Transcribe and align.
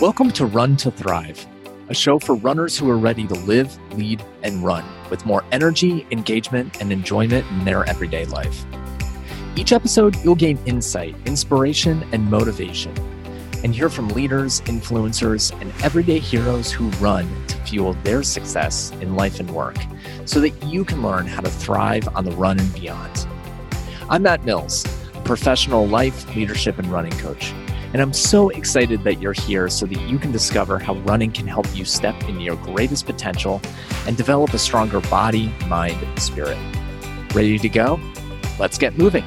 Welcome 0.00 0.30
to 0.34 0.46
Run 0.46 0.76
to 0.76 0.92
Thrive, 0.92 1.44
a 1.88 1.94
show 1.94 2.20
for 2.20 2.36
runners 2.36 2.78
who 2.78 2.88
are 2.88 2.96
ready 2.96 3.26
to 3.26 3.34
live, 3.34 3.76
lead, 3.94 4.22
and 4.44 4.62
run 4.62 4.84
with 5.10 5.26
more 5.26 5.42
energy, 5.50 6.06
engagement, 6.12 6.80
and 6.80 6.92
enjoyment 6.92 7.44
in 7.50 7.64
their 7.64 7.84
everyday 7.88 8.24
life. 8.26 8.64
Each 9.56 9.72
episode, 9.72 10.14
you'll 10.22 10.36
gain 10.36 10.56
insight, 10.66 11.16
inspiration, 11.26 12.06
and 12.12 12.30
motivation, 12.30 12.96
and 13.64 13.74
hear 13.74 13.88
from 13.88 14.06
leaders, 14.10 14.60
influencers, 14.66 15.50
and 15.60 15.72
everyday 15.82 16.20
heroes 16.20 16.70
who 16.70 16.90
run 17.00 17.28
to 17.48 17.56
fuel 17.64 17.94
their 18.04 18.22
success 18.22 18.92
in 19.00 19.16
life 19.16 19.40
and 19.40 19.50
work 19.50 19.78
so 20.26 20.38
that 20.38 20.50
you 20.62 20.84
can 20.84 21.02
learn 21.02 21.26
how 21.26 21.40
to 21.40 21.50
thrive 21.50 22.08
on 22.14 22.24
the 22.24 22.36
run 22.36 22.60
and 22.60 22.72
beyond. 22.72 23.26
I'm 24.08 24.22
Matt 24.22 24.44
Mills, 24.44 24.84
a 25.16 25.20
professional 25.22 25.88
life, 25.88 26.36
leadership, 26.36 26.78
and 26.78 26.86
running 26.86 27.18
coach. 27.18 27.52
And 27.94 28.02
I'm 28.02 28.12
so 28.12 28.50
excited 28.50 29.02
that 29.04 29.20
you're 29.22 29.32
here 29.32 29.70
so 29.70 29.86
that 29.86 29.98
you 30.02 30.18
can 30.18 30.30
discover 30.30 30.78
how 30.78 30.94
running 30.96 31.32
can 31.32 31.46
help 31.46 31.66
you 31.74 31.86
step 31.86 32.14
into 32.28 32.42
your 32.42 32.56
greatest 32.56 33.06
potential 33.06 33.62
and 34.06 34.14
develop 34.14 34.52
a 34.52 34.58
stronger 34.58 35.00
body, 35.00 35.52
mind, 35.68 36.02
and 36.02 36.20
spirit. 36.20 36.58
Ready 37.34 37.58
to 37.58 37.68
go? 37.68 37.98
Let's 38.58 38.76
get 38.76 38.98
moving. 38.98 39.24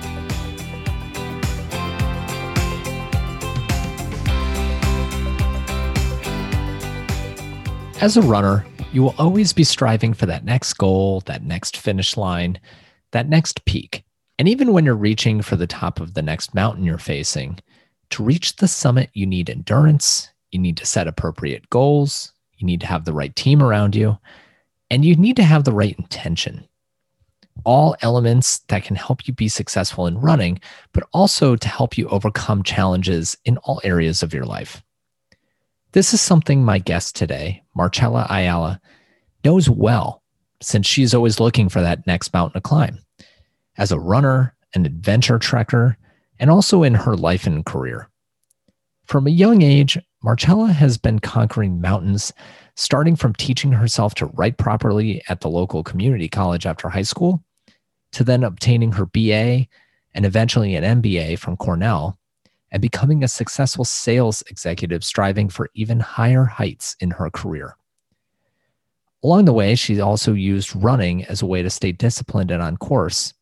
As 8.00 8.18
a 8.18 8.22
runner, 8.22 8.66
you 8.94 9.02
will 9.02 9.16
always 9.18 9.54
be 9.54 9.64
striving 9.64 10.14
for 10.14 10.28
that 10.28 10.44
next 10.44 10.74
goal, 10.74 11.22
that 11.22 11.44
next 11.44 11.78
finish 11.78 12.16
line, 12.18 12.60
that 13.12 13.28
next 13.28 13.66
peak. 13.66 14.04
And 14.38 14.48
even 14.48 14.74
when 14.74 14.86
you're 14.86 14.96
reaching 14.96 15.42
for 15.42 15.56
the 15.56 15.68
top 15.68 16.00
of 16.00 16.14
the 16.14 16.22
next 16.22 16.54
mountain 16.54 16.84
you're 16.84 16.98
facing, 16.98 17.60
to 18.12 18.24
reach 18.24 18.58
the 18.58 18.68
summit, 18.68 19.10
you 19.14 19.26
need 19.26 19.50
endurance, 19.50 20.30
you 20.52 20.60
need 20.60 20.78
to 20.78 20.86
set 20.86 21.08
appropriate 21.08 21.70
goals, 21.70 22.34
you 22.58 22.66
need 22.66 22.82
to 22.82 22.88
have 22.88 23.06
the 23.06 23.14
right 23.14 23.36
team 23.36 23.64
around 23.64 23.96
you, 23.96 24.18
and 24.90 25.04
you 25.04 25.16
need 25.16 25.36
to 25.38 25.44
have 25.44 25.64
the 25.64 25.74
right 25.74 25.96
intention. 25.98 26.68
All 27.64 27.96
elements 28.02 28.60
that 28.70 28.84
can 28.84 28.96
help 28.96 29.28
you 29.28 29.34
be 29.34 29.48
successful 29.48 30.08
in 30.08 30.20
running, 30.20 30.60
but 30.94 31.08
also 31.14 31.56
to 31.56 31.68
help 31.68 31.98
you 31.98 32.08
overcome 32.08 32.64
challenges 32.64 33.38
in 33.46 33.58
all 33.58 33.82
areas 33.84 34.24
of 34.24 34.34
your 34.34 34.46
life. 34.46 34.84
This 35.94 36.14
is 36.14 36.22
something 36.22 36.64
my 36.64 36.80
guest 36.80 37.16
today, 37.16 37.64
Marcella 37.76 38.26
Ayala, 38.30 38.80
knows 39.44 39.70
well 39.70 40.22
since 40.62 40.88
she's 40.88 41.14
always 41.14 41.40
looking 41.40 41.68
for 41.68 41.82
that 41.82 42.06
next 42.08 42.34
mountain 42.34 42.62
to 42.62 42.62
climb. 42.62 43.00
As 43.78 43.92
a 43.92 44.00
runner, 44.00 44.56
an 44.74 44.86
adventure 44.86 45.40
trekker, 45.40 45.96
and 46.42 46.50
also 46.50 46.84
in 46.84 46.96
her 46.96 47.16
life 47.16 47.48
and 47.48 47.66
career. 47.66 48.10
From 49.06 49.28
a 49.28 49.32
young 49.32 49.62
age, 49.62 49.98
Marcella 50.24 50.72
has 50.74 50.98
been 50.98 51.20
conquering 51.20 51.80
mountains, 51.80 52.34
starting 52.76 53.16
from 53.16 53.34
teaching 53.36 53.72
herself 53.72 54.16
to 54.16 54.26
write 54.26 54.58
properly 54.58 55.22
at 55.30 55.42
the 55.42 55.50
local 55.50 55.84
community 55.84 56.28
college 56.28 56.66
after 56.66 56.90
high 56.90 57.02
school, 57.04 57.44
to 58.12 58.24
then 58.24 58.44
obtaining 58.44 58.92
her 58.94 59.06
BA 59.06 59.68
and 60.14 60.26
eventually 60.26 60.76
an 60.76 61.02
MBA 61.02 61.38
from 61.38 61.58
Cornell, 61.58 62.18
and 62.72 62.82
becoming 62.82 63.24
a 63.24 63.28
successful 63.28 63.86
sales 63.86 64.44
executive 64.50 65.04
striving 65.04 65.48
for 65.48 65.70
even 65.76 66.00
higher 66.00 66.46
heights 66.46 66.96
in 67.00 67.12
her 67.12 67.30
career. 67.30 67.76
Along 69.24 69.46
the 69.46 69.54
way, 69.54 69.76
she 69.76 70.00
also 70.00 70.34
used 70.34 70.76
running 70.76 71.24
as 71.26 71.42
a 71.42 71.46
way 71.46 71.62
to 71.62 71.70
stay 71.70 71.92
disciplined 71.92 72.50
and 72.50 72.64
on 72.64 72.78
course, 72.78 73.34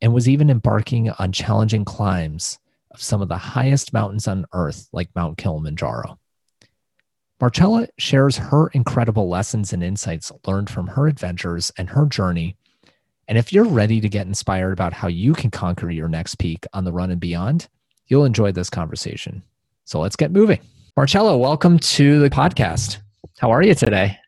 and 0.00 0.12
was 0.12 0.28
even 0.28 0.50
embarking 0.50 1.10
on 1.10 1.32
challenging 1.32 1.84
climbs 1.84 2.58
of 2.90 3.02
some 3.02 3.22
of 3.22 3.28
the 3.28 3.36
highest 3.36 3.92
mountains 3.92 4.28
on 4.28 4.46
earth, 4.52 4.88
like 4.92 5.14
Mount 5.14 5.38
Kilimanjaro. 5.38 6.18
Marcella 7.40 7.86
shares 7.98 8.38
her 8.38 8.68
incredible 8.68 9.28
lessons 9.28 9.72
and 9.72 9.82
insights 9.82 10.32
learned 10.46 10.70
from 10.70 10.86
her 10.86 11.06
adventures 11.06 11.70
and 11.76 11.90
her 11.90 12.06
journey. 12.06 12.56
And 13.28 13.36
if 13.36 13.52
you're 13.52 13.64
ready 13.64 14.00
to 14.00 14.08
get 14.08 14.26
inspired 14.26 14.72
about 14.72 14.94
how 14.94 15.08
you 15.08 15.34
can 15.34 15.50
conquer 15.50 15.90
your 15.90 16.08
next 16.08 16.36
peak 16.36 16.64
on 16.72 16.84
the 16.84 16.92
run 16.92 17.10
and 17.10 17.20
beyond, 17.20 17.68
you'll 18.06 18.24
enjoy 18.24 18.52
this 18.52 18.70
conversation. 18.70 19.42
So 19.84 20.00
let's 20.00 20.16
get 20.16 20.30
moving. 20.30 20.60
Marcella, 20.96 21.36
welcome 21.36 21.78
to 21.78 22.20
the 22.20 22.30
podcast. 22.30 22.98
How 23.38 23.50
are 23.50 23.62
you 23.62 23.74
today? 23.74 24.18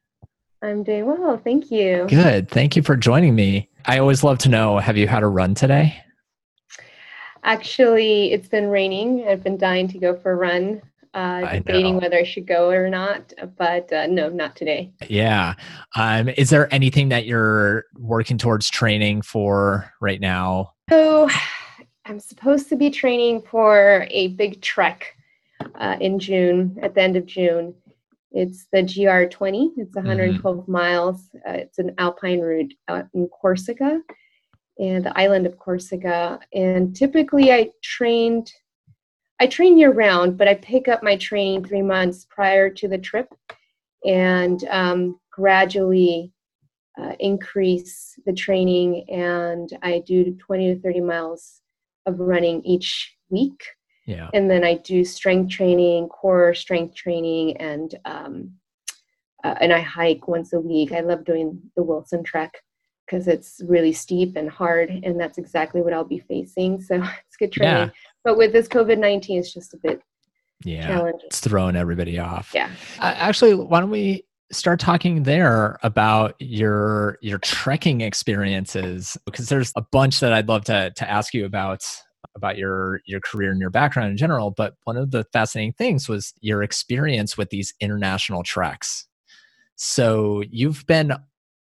I'm 0.60 0.82
doing 0.82 1.06
well. 1.06 1.40
Thank 1.42 1.70
you. 1.70 2.06
Good. 2.08 2.50
Thank 2.50 2.76
you 2.76 2.82
for 2.82 2.96
joining 2.96 3.34
me. 3.34 3.70
I 3.88 4.00
always 4.00 4.22
love 4.22 4.36
to 4.40 4.50
know 4.50 4.78
have 4.78 4.98
you 4.98 5.08
had 5.08 5.22
a 5.22 5.26
run 5.26 5.54
today? 5.54 6.02
Actually, 7.42 8.32
it's 8.34 8.46
been 8.46 8.68
raining. 8.68 9.26
I've 9.26 9.42
been 9.42 9.56
dying 9.56 9.88
to 9.88 9.98
go 9.98 10.14
for 10.14 10.32
a 10.32 10.36
run, 10.36 10.82
uh, 11.14 11.54
debating 11.54 11.98
whether 11.98 12.18
I 12.18 12.24
should 12.24 12.46
go 12.46 12.68
or 12.68 12.90
not, 12.90 13.32
but 13.56 13.90
uh, 13.90 14.06
no, 14.06 14.28
not 14.28 14.56
today. 14.56 14.92
Yeah. 15.08 15.54
Um, 15.96 16.28
is 16.28 16.50
there 16.50 16.72
anything 16.72 17.08
that 17.08 17.24
you're 17.24 17.86
working 17.96 18.36
towards 18.36 18.68
training 18.68 19.22
for 19.22 19.90
right 20.02 20.20
now? 20.20 20.74
So, 20.90 21.30
I'm 22.04 22.20
supposed 22.20 22.68
to 22.68 22.76
be 22.76 22.90
training 22.90 23.40
for 23.50 24.06
a 24.10 24.28
big 24.28 24.60
trek 24.60 25.14
uh, 25.76 25.96
in 25.98 26.18
June, 26.18 26.78
at 26.82 26.94
the 26.94 27.00
end 27.00 27.16
of 27.16 27.24
June. 27.24 27.74
It's 28.30 28.66
the 28.72 28.82
GR20. 28.82 29.70
It's 29.76 29.94
112 29.94 30.56
mm-hmm. 30.56 30.72
miles. 30.72 31.30
Uh, 31.46 31.52
it's 31.52 31.78
an 31.78 31.94
alpine 31.98 32.40
route 32.40 32.74
out 32.88 33.06
in 33.14 33.28
Corsica 33.28 34.00
and 34.78 35.04
the 35.04 35.18
island 35.18 35.46
of 35.46 35.58
Corsica. 35.58 36.38
And 36.52 36.94
typically, 36.94 37.52
I 37.52 37.70
trained. 37.82 38.52
I 39.40 39.46
train 39.46 39.78
year 39.78 39.92
round, 39.92 40.36
but 40.36 40.48
I 40.48 40.54
pick 40.54 40.88
up 40.88 41.02
my 41.02 41.16
training 41.16 41.64
three 41.64 41.82
months 41.82 42.26
prior 42.28 42.68
to 42.70 42.88
the 42.88 42.98
trip, 42.98 43.32
and 44.04 44.62
um, 44.68 45.20
gradually 45.30 46.32
uh, 47.00 47.12
increase 47.20 48.18
the 48.26 48.32
training. 48.32 49.04
And 49.08 49.70
I 49.82 50.02
do 50.04 50.34
20 50.34 50.74
to 50.74 50.80
30 50.80 51.00
miles 51.00 51.60
of 52.06 52.18
running 52.18 52.64
each 52.64 53.16
week 53.30 53.62
yeah. 54.08 54.30
And 54.32 54.50
then 54.50 54.64
I 54.64 54.76
do 54.76 55.04
strength 55.04 55.50
training, 55.50 56.08
core 56.08 56.54
strength 56.54 56.94
training, 56.94 57.58
and 57.58 57.94
um, 58.06 58.52
uh, 59.44 59.54
and 59.60 59.70
I 59.70 59.80
hike 59.80 60.26
once 60.26 60.54
a 60.54 60.60
week. 60.60 60.92
I 60.92 61.00
love 61.00 61.26
doing 61.26 61.60
the 61.76 61.82
Wilson 61.82 62.24
Trek 62.24 62.54
because 63.04 63.28
it's 63.28 63.60
really 63.66 63.92
steep 63.92 64.34
and 64.34 64.48
hard, 64.48 64.88
and 64.88 65.20
that's 65.20 65.36
exactly 65.36 65.82
what 65.82 65.92
I'll 65.92 66.04
be 66.04 66.20
facing. 66.20 66.80
So 66.80 66.94
it's 67.26 67.36
good 67.38 67.52
training. 67.52 67.88
Yeah. 67.88 67.90
But 68.24 68.38
with 68.38 68.54
this 68.54 68.66
COVID 68.66 68.96
nineteen, 68.96 69.40
it's 69.40 69.52
just 69.52 69.74
a 69.74 69.76
bit 69.76 70.00
yeah, 70.64 71.10
it's 71.24 71.40
throwing 71.40 71.76
everybody 71.76 72.18
off. 72.18 72.52
Yeah. 72.54 72.70
Uh, 72.98 73.12
actually, 73.14 73.54
why 73.56 73.80
don't 73.80 73.90
we 73.90 74.24
start 74.50 74.80
talking 74.80 75.24
there 75.24 75.78
about 75.82 76.34
your 76.38 77.18
your 77.20 77.38
trekking 77.40 78.00
experiences 78.00 79.18
because 79.26 79.50
there's 79.50 79.70
a 79.76 79.82
bunch 79.92 80.20
that 80.20 80.32
I'd 80.32 80.48
love 80.48 80.64
to 80.64 80.92
to 80.96 81.10
ask 81.10 81.34
you 81.34 81.44
about 81.44 81.84
about 82.38 82.56
your 82.56 83.00
your 83.04 83.20
career 83.20 83.50
and 83.50 83.60
your 83.60 83.70
background 83.70 84.10
in 84.10 84.16
general 84.16 84.50
but 84.50 84.74
one 84.84 84.96
of 84.96 85.10
the 85.10 85.24
fascinating 85.32 85.72
things 85.72 86.08
was 86.08 86.32
your 86.40 86.62
experience 86.62 87.36
with 87.36 87.50
these 87.50 87.74
international 87.80 88.42
treks 88.42 89.06
so 89.76 90.42
you've 90.50 90.86
been 90.86 91.12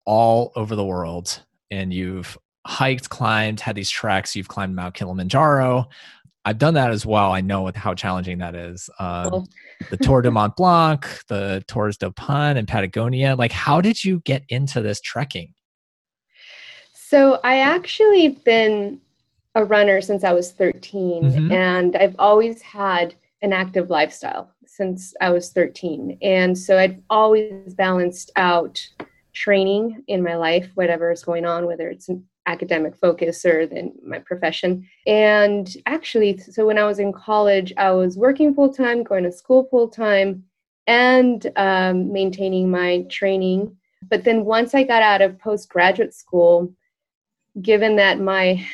all 0.06 0.52
over 0.56 0.76
the 0.76 0.86
world 0.86 1.42
and 1.72 1.94
you've 1.94 2.38
hiked 2.66 3.10
climbed 3.10 3.60
had 3.60 3.76
these 3.76 3.90
treks 3.90 4.36
you've 4.36 4.48
climbed 4.48 4.76
mount 4.76 4.94
kilimanjaro. 4.94 5.88
I've 6.48 6.60
done 6.60 6.76
that 6.76 6.92
as 6.92 7.08
well. 7.08 7.32
I 7.32 7.42
know 7.42 7.72
how 7.74 7.96
challenging 7.96 8.38
that 8.38 8.54
is. 8.54 8.88
Um, 9.00 9.30
cool. 9.32 9.48
the 9.90 9.98
tour 9.98 10.22
de 10.22 10.30
mont 10.30 10.56
blanc 10.56 11.08
the 11.28 11.64
Torres 11.68 11.98
del 11.98 12.12
Paine 12.12 12.58
and 12.58 12.68
patagonia. 12.68 13.36
Like 13.36 13.52
how 13.52 13.82
did 13.82 14.04
you 14.04 14.20
get 14.22 14.44
into 14.50 14.82
this 14.82 15.02
trekking? 15.02 15.54
So 16.94 17.40
i 17.44 17.58
actually 17.58 18.30
been 18.30 19.00
a 19.56 19.66
runner 19.66 20.02
since 20.02 20.24
I 20.24 20.34
was 20.34 20.52
13, 20.52 21.24
mm-hmm. 21.24 21.52
and 21.52 21.96
I've 21.96 22.16
always 22.20 22.62
had 22.62 23.16
an 23.42 23.54
active 23.54 23.90
lifestyle 23.90 24.52
since 24.66 25.14
I 25.22 25.30
was 25.30 25.52
13. 25.52 26.18
And 26.22 26.58
so 26.58 26.78
I've 26.78 26.98
always 27.10 27.74
balanced 27.74 28.32
out 28.36 28.86
training 29.34 30.04
in 30.08 30.24
my 30.24 30.36
life, 30.36 30.70
whatever 30.76 31.12
is 31.12 31.24
going 31.24 31.46
on, 31.46 31.66
whether 31.66 31.90
it's 31.90 32.10
an 32.10 32.26
academic 32.48 32.96
focus 32.96 33.46
or 33.46 33.66
then 33.66 33.94
my 34.06 34.20
profession. 34.20 34.88
And 35.06 35.74
actually, 35.86 36.38
so 36.38 36.66
when 36.66 36.78
I 36.78 36.86
was 36.86 37.00
in 37.00 37.14
college, 37.14 37.74
I 37.78 37.92
was 37.92 38.18
working 38.18 38.54
full 38.54 38.74
time, 38.74 39.04
going 39.04 39.24
to 39.24 39.32
school 39.32 39.68
full 39.70 39.88
time, 39.88 40.44
and 40.88 41.52
um, 41.56 42.12
maintaining 42.12 42.70
my 42.70 43.06
training. 43.10 43.76
But 44.10 44.24
then 44.24 44.46
once 44.46 44.76
I 44.76 44.84
got 44.84 45.02
out 45.02 45.22
of 45.22 45.40
postgraduate 45.40 46.14
school, 46.14 46.74
given 47.62 47.96
that 47.96 48.20
my 48.20 48.66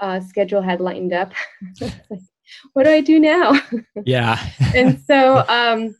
uh, 0.00 0.20
schedule 0.20 0.62
had 0.62 0.80
lightened 0.80 1.12
up. 1.12 1.32
what 2.72 2.84
do 2.84 2.90
I 2.90 3.00
do 3.00 3.18
now? 3.18 3.60
Yeah. 4.04 4.38
and 4.74 5.00
so 5.06 5.38
um, 5.48 5.96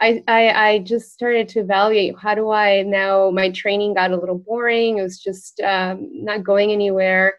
I, 0.00 0.22
I, 0.26 0.50
I 0.50 0.78
just 0.80 1.12
started 1.12 1.48
to 1.50 1.60
evaluate 1.60 2.14
how 2.18 2.34
do 2.34 2.50
I 2.50 2.82
now, 2.82 3.30
my 3.30 3.50
training 3.50 3.94
got 3.94 4.10
a 4.10 4.16
little 4.16 4.38
boring. 4.38 4.98
It 4.98 5.02
was 5.02 5.18
just 5.18 5.60
um, 5.60 6.08
not 6.12 6.44
going 6.44 6.72
anywhere. 6.72 7.34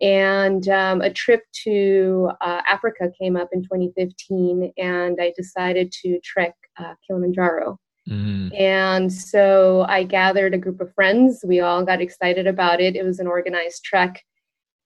And 0.00 0.68
um, 0.68 1.00
a 1.00 1.10
trip 1.10 1.42
to 1.64 2.30
uh, 2.40 2.62
Africa 2.68 3.10
came 3.18 3.36
up 3.36 3.48
in 3.52 3.62
2015, 3.62 4.72
and 4.76 5.18
I 5.20 5.32
decided 5.36 5.92
to 6.02 6.20
trek 6.20 6.54
uh, 6.78 6.94
Kilimanjaro. 7.06 7.78
Mm. 8.08 8.60
And 8.60 9.12
so 9.12 9.86
I 9.88 10.02
gathered 10.02 10.52
a 10.52 10.58
group 10.58 10.80
of 10.80 10.92
friends. 10.94 11.44
We 11.46 11.60
all 11.60 11.84
got 11.84 12.00
excited 12.00 12.46
about 12.46 12.80
it. 12.80 12.96
It 12.96 13.04
was 13.04 13.18
an 13.18 13.26
organized 13.26 13.84
trek. 13.84 14.22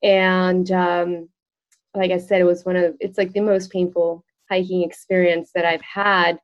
And 0.02 0.70
um, 0.70 1.28
like 1.94 2.10
I 2.10 2.18
said, 2.18 2.40
it 2.40 2.44
was 2.44 2.64
one 2.64 2.76
of, 2.76 2.96
it's 3.00 3.18
like 3.18 3.32
the 3.32 3.40
most 3.40 3.70
painful 3.70 4.24
hiking 4.50 4.82
experience 4.82 5.50
that 5.54 5.64
I've 5.64 5.82
had. 5.82 6.38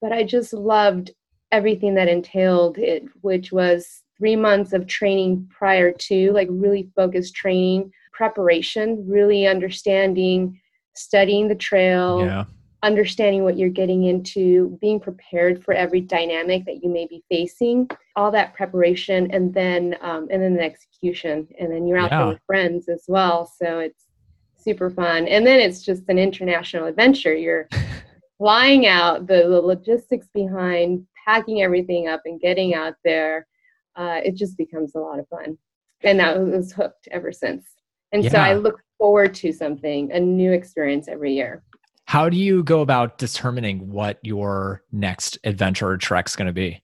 But 0.00 0.12
I 0.12 0.24
just 0.24 0.52
loved 0.52 1.12
everything 1.52 1.94
that 1.94 2.08
entailed 2.08 2.78
it, 2.78 3.04
which 3.20 3.52
was 3.52 4.02
three 4.18 4.36
months 4.36 4.72
of 4.72 4.86
training 4.86 5.48
prior 5.56 5.92
to, 5.92 6.32
like 6.32 6.48
really 6.50 6.90
focused 6.96 7.34
training, 7.34 7.90
preparation, 8.12 9.06
really 9.08 9.46
understanding, 9.46 10.60
studying 10.94 11.48
the 11.48 11.54
trail, 11.54 12.24
yeah. 12.24 12.44
Understanding 12.86 13.44
what 13.44 13.58
you're 13.58 13.68
getting 13.68 14.04
into, 14.04 14.78
being 14.80 15.00
prepared 15.00 15.64
for 15.64 15.74
every 15.74 16.00
dynamic 16.00 16.64
that 16.64 16.82
you 16.82 16.88
may 16.88 17.06
be 17.06 17.22
facing, 17.28 17.88
all 18.16 18.30
that 18.30 18.54
preparation, 18.54 19.30
and 19.32 19.52
then 19.52 19.96
um, 20.00 20.28
and 20.30 20.42
then 20.42 20.54
the 20.54 20.62
execution, 20.62 21.46
and 21.58 21.70
then 21.70 21.86
you're 21.86 21.98
out 21.98 22.10
yeah. 22.10 22.18
there 22.18 22.28
with 22.28 22.40
friends 22.46 22.88
as 22.88 23.04
well. 23.08 23.52
So 23.60 23.80
it's 23.80 24.04
super 24.56 24.90
fun, 24.90 25.28
and 25.28 25.46
then 25.46 25.60
it's 25.60 25.82
just 25.82 26.02
an 26.08 26.18
international 26.18 26.86
adventure. 26.86 27.34
You're 27.34 27.68
flying 28.38 28.86
out, 28.86 29.26
the, 29.26 29.48
the 29.48 29.60
logistics 29.60 30.28
behind 30.32 31.06
packing 31.26 31.62
everything 31.62 32.08
up 32.08 32.22
and 32.24 32.40
getting 32.40 32.74
out 32.74 32.94
there 33.04 33.46
uh, 33.96 34.20
it 34.22 34.34
just 34.34 34.56
becomes 34.56 34.94
a 34.94 34.98
lot 34.98 35.18
of 35.18 35.28
fun. 35.28 35.58
And 36.02 36.20
I 36.20 36.38
was 36.38 36.72
hooked 36.72 37.08
ever 37.10 37.32
since. 37.32 37.64
And 38.12 38.22
yeah. 38.22 38.30
so 38.30 38.38
I 38.38 38.54
look 38.54 38.80
forward 38.98 39.34
to 39.36 39.52
something, 39.52 40.12
a 40.12 40.20
new 40.20 40.52
experience 40.52 41.08
every 41.08 41.34
year. 41.34 41.62
How 42.06 42.28
do 42.28 42.36
you 42.36 42.62
go 42.62 42.80
about 42.80 43.18
determining 43.18 43.90
what 43.90 44.18
your 44.22 44.82
next 44.92 45.38
adventure 45.44 45.88
or 45.88 45.96
trek 45.96 46.28
is 46.28 46.36
going 46.36 46.46
to 46.46 46.52
be? 46.52 46.80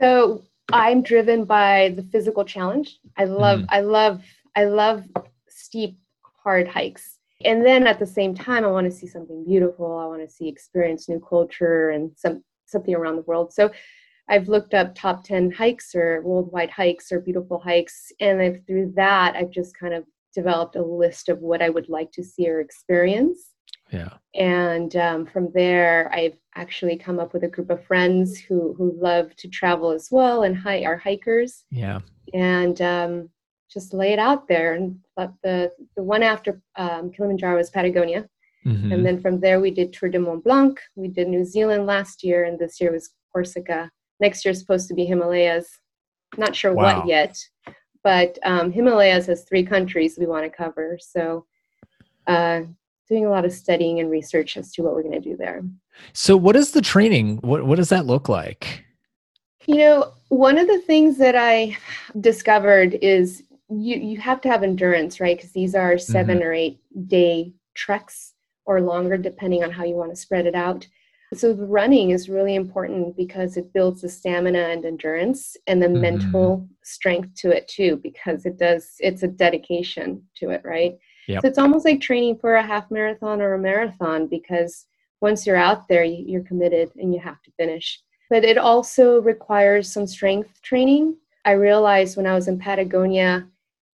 So 0.00 0.44
I'm 0.72 1.02
driven 1.02 1.44
by 1.44 1.92
the 1.94 2.02
physical 2.02 2.44
challenge. 2.44 2.98
I 3.18 3.24
love, 3.24 3.60
mm. 3.60 3.66
I 3.68 3.80
love, 3.80 4.22
I 4.56 4.64
love 4.64 5.04
steep, 5.48 5.98
hard 6.42 6.66
hikes. 6.66 7.18
And 7.44 7.64
then 7.64 7.86
at 7.86 7.98
the 7.98 8.06
same 8.06 8.34
time, 8.34 8.64
I 8.64 8.68
want 8.68 8.90
to 8.90 8.96
see 8.96 9.06
something 9.06 9.44
beautiful. 9.46 9.98
I 9.98 10.06
want 10.06 10.26
to 10.26 10.34
see, 10.34 10.48
experience 10.48 11.08
new 11.08 11.20
culture 11.20 11.90
and 11.90 12.10
some 12.16 12.42
something 12.66 12.94
around 12.94 13.16
the 13.16 13.22
world. 13.22 13.52
So 13.52 13.70
I've 14.28 14.48
looked 14.48 14.74
up 14.74 14.94
top 14.94 15.24
10 15.24 15.50
hikes 15.50 15.94
or 15.94 16.22
worldwide 16.22 16.70
hikes 16.70 17.12
or 17.12 17.20
beautiful 17.20 17.58
hikes. 17.58 18.12
And 18.20 18.40
I've, 18.40 18.64
through 18.66 18.92
that, 18.96 19.34
I've 19.36 19.50
just 19.50 19.76
kind 19.78 19.92
of 19.92 20.04
developed 20.34 20.76
a 20.76 20.82
list 20.82 21.28
of 21.28 21.40
what 21.40 21.60
I 21.60 21.68
would 21.68 21.88
like 21.88 22.12
to 22.12 22.22
see 22.22 22.48
or 22.48 22.60
experience. 22.60 23.50
Yeah. 23.92 24.10
And 24.34 24.94
um, 24.96 25.26
from 25.26 25.50
there, 25.52 26.10
I've 26.12 26.36
actually 26.54 26.96
come 26.96 27.18
up 27.18 27.32
with 27.32 27.44
a 27.44 27.48
group 27.48 27.70
of 27.70 27.84
friends 27.84 28.38
who 28.38 28.74
who 28.74 28.96
love 29.00 29.34
to 29.36 29.48
travel 29.48 29.90
as 29.90 30.08
well 30.10 30.44
and 30.44 30.56
hi- 30.56 30.84
are 30.84 30.96
hikers. 30.96 31.64
Yeah. 31.70 32.00
And 32.32 32.80
um, 32.80 33.30
just 33.70 33.92
lay 33.92 34.12
it 34.12 34.18
out 34.18 34.46
there. 34.48 34.74
And 34.74 35.00
but 35.16 35.32
the 35.42 35.72
the 35.96 36.02
one 36.02 36.22
after 36.22 36.62
um, 36.76 37.10
Kilimanjaro 37.10 37.56
was 37.56 37.70
Patagonia. 37.70 38.28
Mm-hmm. 38.66 38.92
And 38.92 39.06
then 39.06 39.20
from 39.20 39.40
there, 39.40 39.58
we 39.58 39.70
did 39.70 39.92
Tour 39.92 40.10
de 40.10 40.18
Mont 40.18 40.44
Blanc. 40.44 40.78
We 40.94 41.08
did 41.08 41.28
New 41.28 41.44
Zealand 41.44 41.86
last 41.86 42.22
year, 42.22 42.44
and 42.44 42.58
this 42.58 42.78
year 42.80 42.92
was 42.92 43.10
Corsica 43.32 43.90
next 44.20 44.44
year 44.44 44.52
is 44.52 44.60
supposed 44.60 44.86
to 44.88 44.94
be 44.94 45.06
Himalayas. 45.06 45.80
Not 46.36 46.54
sure 46.54 46.72
wow. 46.72 46.98
what 46.98 47.08
yet, 47.08 47.36
but 48.04 48.38
um, 48.44 48.70
Himalayas 48.70 49.26
has 49.26 49.42
three 49.42 49.64
countries 49.64 50.16
we 50.18 50.26
want 50.26 50.44
to 50.44 50.56
cover. 50.56 50.98
So, 51.00 51.46
uh, 52.26 52.62
doing 53.10 53.26
a 53.26 53.30
lot 53.30 53.44
of 53.44 53.52
studying 53.52 54.00
and 54.00 54.10
research 54.10 54.56
as 54.56 54.72
to 54.72 54.82
what 54.82 54.94
we're 54.94 55.02
going 55.02 55.20
to 55.20 55.28
do 55.28 55.36
there. 55.36 55.62
So, 56.14 56.36
what 56.36 56.56
is 56.56 56.70
the 56.70 56.80
training? 56.80 57.38
What 57.38 57.66
what 57.66 57.76
does 57.76 57.90
that 57.90 58.06
look 58.06 58.28
like? 58.28 58.84
You 59.66 59.76
know, 59.76 60.12
one 60.28 60.56
of 60.56 60.66
the 60.66 60.80
things 60.80 61.18
that 61.18 61.36
I 61.36 61.76
discovered 62.20 62.94
is 63.02 63.42
you 63.68 63.96
you 63.96 64.18
have 64.20 64.40
to 64.42 64.48
have 64.48 64.62
endurance, 64.62 65.20
right? 65.20 65.36
Because 65.36 65.52
these 65.52 65.74
are 65.74 65.98
7 65.98 66.38
mm-hmm. 66.38 66.46
or 66.46 66.52
eight 66.52 66.80
day 67.08 67.52
treks 67.74 68.32
or 68.64 68.80
longer, 68.80 69.16
depending 69.16 69.62
on 69.64 69.70
how 69.70 69.84
you 69.84 69.96
want 69.96 70.10
to 70.10 70.16
spread 70.16 70.46
it 70.46 70.54
out. 70.54 70.86
So 71.32 71.52
the 71.52 71.66
running 71.66 72.10
is 72.10 72.28
really 72.28 72.56
important 72.56 73.16
because 73.16 73.56
it 73.56 73.72
builds 73.72 74.02
the 74.02 74.08
stamina 74.08 74.58
and 74.58 74.84
endurance 74.84 75.56
and 75.68 75.80
the 75.80 75.86
mm-hmm. 75.86 76.00
mental 76.00 76.68
strength 76.82 77.34
to 77.36 77.50
it 77.50 77.68
too, 77.68 78.00
because 78.02 78.46
it 78.46 78.58
does 78.58 78.94
it's 78.98 79.22
a 79.22 79.28
dedication 79.28 80.22
to 80.36 80.50
it, 80.50 80.62
right? 80.64 80.98
Yep. 81.30 81.42
So 81.42 81.48
it's 81.48 81.58
almost 81.58 81.84
like 81.84 82.00
training 82.00 82.38
for 82.38 82.56
a 82.56 82.62
half 82.62 82.90
marathon 82.90 83.40
or 83.40 83.54
a 83.54 83.58
marathon 83.58 84.26
because 84.26 84.86
once 85.20 85.46
you're 85.46 85.56
out 85.56 85.86
there, 85.88 86.02
you're 86.02 86.42
committed 86.42 86.90
and 86.96 87.14
you 87.14 87.20
have 87.20 87.40
to 87.42 87.52
finish. 87.52 88.00
But 88.30 88.44
it 88.44 88.58
also 88.58 89.20
requires 89.20 89.92
some 89.92 90.06
strength 90.06 90.60
training. 90.62 91.16
I 91.44 91.52
realized 91.52 92.16
when 92.16 92.26
I 92.26 92.34
was 92.34 92.48
in 92.48 92.58
Patagonia 92.58 93.46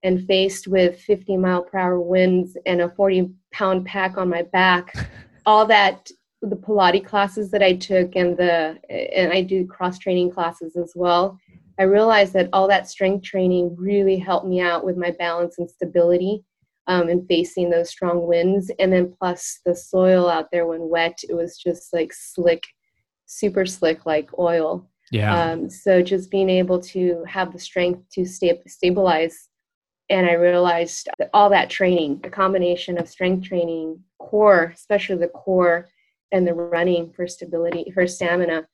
and 0.02 0.26
faced 0.26 0.68
with 0.68 1.00
50 1.00 1.36
mile 1.36 1.62
per 1.62 1.78
hour 1.78 2.00
winds 2.00 2.56
and 2.66 2.82
a 2.82 2.90
40 2.90 3.30
pound 3.52 3.86
pack 3.86 4.16
on 4.16 4.28
my 4.28 4.42
back, 4.42 4.94
all 5.46 5.66
that 5.66 6.10
the 6.42 6.56
Pilates 6.56 7.06
classes 7.06 7.50
that 7.50 7.62
I 7.62 7.72
took 7.74 8.16
and 8.16 8.36
the 8.36 8.78
and 8.90 9.32
I 9.32 9.40
do 9.40 9.66
cross 9.66 9.98
training 9.98 10.30
classes 10.30 10.76
as 10.76 10.92
well. 10.94 11.38
I 11.78 11.84
realized 11.84 12.34
that 12.34 12.50
all 12.52 12.68
that 12.68 12.88
strength 12.88 13.24
training 13.24 13.74
really 13.76 14.18
helped 14.18 14.46
me 14.46 14.60
out 14.60 14.84
with 14.84 14.96
my 14.96 15.10
balance 15.10 15.58
and 15.58 15.68
stability 15.68 16.44
um, 16.86 17.08
and 17.08 17.26
facing 17.28 17.70
those 17.70 17.90
strong 17.90 18.26
winds. 18.26 18.70
And 18.78 18.92
then 18.92 19.14
plus 19.18 19.60
the 19.64 19.74
soil 19.74 20.28
out 20.28 20.48
there 20.52 20.66
when 20.66 20.88
wet, 20.88 21.18
it 21.28 21.34
was 21.34 21.56
just 21.56 21.92
like 21.92 22.12
slick, 22.12 22.62
super 23.26 23.66
slick 23.66 24.06
like 24.06 24.30
oil. 24.38 24.88
Yeah. 25.10 25.52
Um, 25.52 25.68
so 25.70 26.02
just 26.02 26.30
being 26.30 26.50
able 26.50 26.80
to 26.80 27.24
have 27.26 27.52
the 27.52 27.58
strength 27.58 28.08
to 28.12 28.24
sta- 28.24 28.62
stabilize. 28.66 29.48
And 30.10 30.26
I 30.26 30.32
realized 30.32 31.08
that 31.18 31.30
all 31.32 31.48
that 31.50 31.70
training, 31.70 32.20
a 32.24 32.30
combination 32.30 32.98
of 32.98 33.08
strength 33.08 33.46
training, 33.46 34.02
core, 34.18 34.72
especially 34.74 35.16
the 35.16 35.28
core, 35.28 35.88
and 36.32 36.46
the 36.46 36.52
running 36.52 37.12
for 37.12 37.26
stability 37.26 37.90
for 37.94 38.06
stamina 38.06 38.66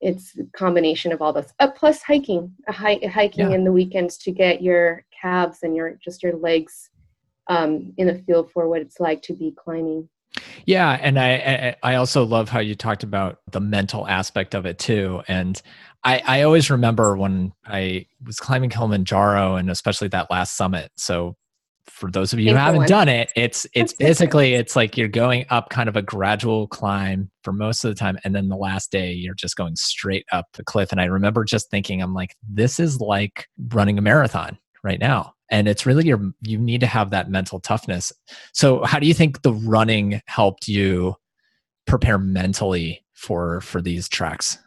it's 0.00 0.36
a 0.38 0.44
combination 0.56 1.12
of 1.12 1.20
all 1.20 1.32
this 1.32 1.52
uh, 1.60 1.70
plus 1.70 2.02
hiking 2.02 2.52
a 2.68 2.72
hi- 2.72 3.00
hiking 3.12 3.50
yeah. 3.50 3.54
in 3.54 3.64
the 3.64 3.72
weekends 3.72 4.16
to 4.16 4.30
get 4.30 4.62
your 4.62 5.04
calves 5.20 5.58
and 5.62 5.76
your 5.76 5.98
just 6.02 6.22
your 6.22 6.36
legs 6.36 6.90
um, 7.50 7.92
in 7.98 8.08
a 8.08 8.18
feel 8.20 8.44
for 8.44 8.68
what 8.68 8.80
it's 8.80 9.00
like 9.00 9.20
to 9.22 9.34
be 9.34 9.52
climbing. 9.62 10.08
Yeah 10.64 10.96
and 11.02 11.18
i 11.18 11.74
i 11.82 11.96
also 11.96 12.24
love 12.24 12.48
how 12.48 12.60
you 12.60 12.76
talked 12.76 13.02
about 13.02 13.38
the 13.50 13.58
mental 13.60 14.06
aspect 14.06 14.54
of 14.54 14.64
it 14.64 14.78
too. 14.78 15.22
And 15.26 15.60
i 16.04 16.22
i 16.24 16.42
always 16.42 16.70
remember 16.70 17.16
when 17.16 17.52
i 17.66 18.06
was 18.24 18.38
climbing 18.38 18.70
kilimanjaro 18.70 19.56
and 19.56 19.68
especially 19.68 20.08
that 20.08 20.30
last 20.30 20.56
summit. 20.56 20.92
So 20.96 21.36
for 21.86 22.10
those 22.12 22.32
of 22.32 22.38
you 22.38 22.50
who 22.50 22.56
haven't 22.56 22.86
done 22.86 23.08
it, 23.08 23.32
it's 23.34 23.66
it's 23.74 23.92
basically 23.92 24.54
it's 24.54 24.76
like 24.76 24.96
you're 24.96 25.08
going 25.08 25.44
up 25.50 25.70
kind 25.70 25.88
of 25.88 25.96
a 25.96 26.02
gradual 26.02 26.68
climb 26.68 27.28
for 27.42 27.52
most 27.52 27.84
of 27.84 27.90
the 27.90 27.96
time, 27.96 28.16
and 28.22 28.34
then 28.34 28.48
the 28.48 28.56
last 28.56 28.92
day 28.92 29.12
you're 29.12 29.34
just 29.34 29.56
going 29.56 29.74
straight 29.74 30.24
up 30.30 30.46
the 30.54 30.62
cliff. 30.62 30.92
And 30.92 31.00
I 31.00 31.06
remember 31.06 31.44
just 31.44 31.68
thinking, 31.70 32.00
I'm 32.00 32.14
like, 32.14 32.36
this 32.48 32.78
is 32.78 33.00
like 33.00 33.48
running 33.72 33.98
a 33.98 34.02
marathon 34.02 34.56
right 34.82 35.00
now. 35.00 35.34
And 35.50 35.66
it's 35.66 35.84
really 35.84 36.06
your 36.06 36.32
you 36.42 36.58
need 36.58 36.80
to 36.80 36.86
have 36.86 37.10
that 37.10 37.30
mental 37.30 37.60
toughness. 37.60 38.12
So 38.52 38.84
how 38.84 38.98
do 38.98 39.06
you 39.06 39.14
think 39.14 39.42
the 39.42 39.54
running 39.54 40.22
helped 40.26 40.68
you 40.68 41.16
prepare 41.86 42.18
mentally 42.18 43.04
for 43.14 43.60
for 43.60 43.82
these 43.82 44.08
tracks 44.08 44.58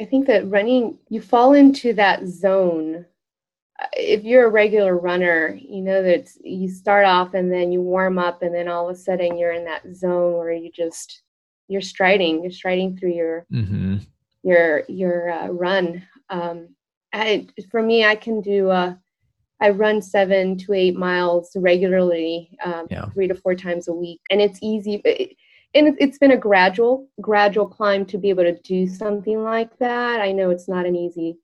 I 0.00 0.04
think 0.04 0.26
that 0.26 0.48
running 0.50 0.98
you 1.08 1.20
fall 1.20 1.54
into 1.54 1.92
that 1.94 2.26
zone 2.26 3.06
if 3.92 4.24
you're 4.24 4.46
a 4.46 4.50
regular 4.50 4.96
runner, 4.96 5.58
you 5.60 5.82
know 5.82 6.02
that 6.02 6.30
you 6.42 6.68
start 6.68 7.04
off 7.04 7.34
and 7.34 7.52
then 7.52 7.72
you 7.72 7.82
warm 7.82 8.18
up, 8.18 8.42
and 8.42 8.54
then 8.54 8.68
all 8.68 8.88
of 8.88 8.96
a 8.96 8.98
sudden 8.98 9.36
you're 9.36 9.52
in 9.52 9.64
that 9.64 9.82
zone 9.94 10.32
where 10.34 10.52
you 10.52 10.70
just 10.72 11.22
you're 11.68 11.82
striding, 11.82 12.42
you're 12.42 12.50
striding 12.50 12.96
through 12.96 13.12
your 13.12 13.46
mm-hmm. 13.52 13.96
your 14.42 14.84
your 14.88 15.30
uh, 15.30 15.48
run. 15.48 16.02
Um, 16.30 16.68
I, 17.12 17.46
for 17.70 17.82
me, 17.82 18.04
I 18.04 18.14
can 18.14 18.40
do. 18.40 18.70
Uh, 18.70 18.94
I 19.60 19.70
run 19.70 20.02
seven 20.02 20.58
to 20.58 20.72
eight 20.74 20.96
miles 20.96 21.52
regularly, 21.56 22.50
um, 22.64 22.86
yeah. 22.90 23.06
three 23.06 23.28
to 23.28 23.34
four 23.34 23.54
times 23.54 23.88
a 23.88 23.92
week, 23.92 24.20
and 24.30 24.40
it's 24.40 24.58
easy. 24.62 25.00
It, 25.04 25.36
and 25.74 25.96
it's 25.98 26.18
been 26.18 26.30
a 26.30 26.36
gradual, 26.38 27.08
gradual 27.20 27.66
climb 27.66 28.06
to 28.06 28.18
be 28.18 28.30
able 28.30 28.44
to 28.44 28.58
do 28.62 28.86
something 28.86 29.42
like 29.42 29.76
that. 29.78 30.20
I 30.20 30.32
know 30.32 30.50
it's 30.50 30.68
not 30.68 30.86
an 30.86 30.96
easy 30.96 31.36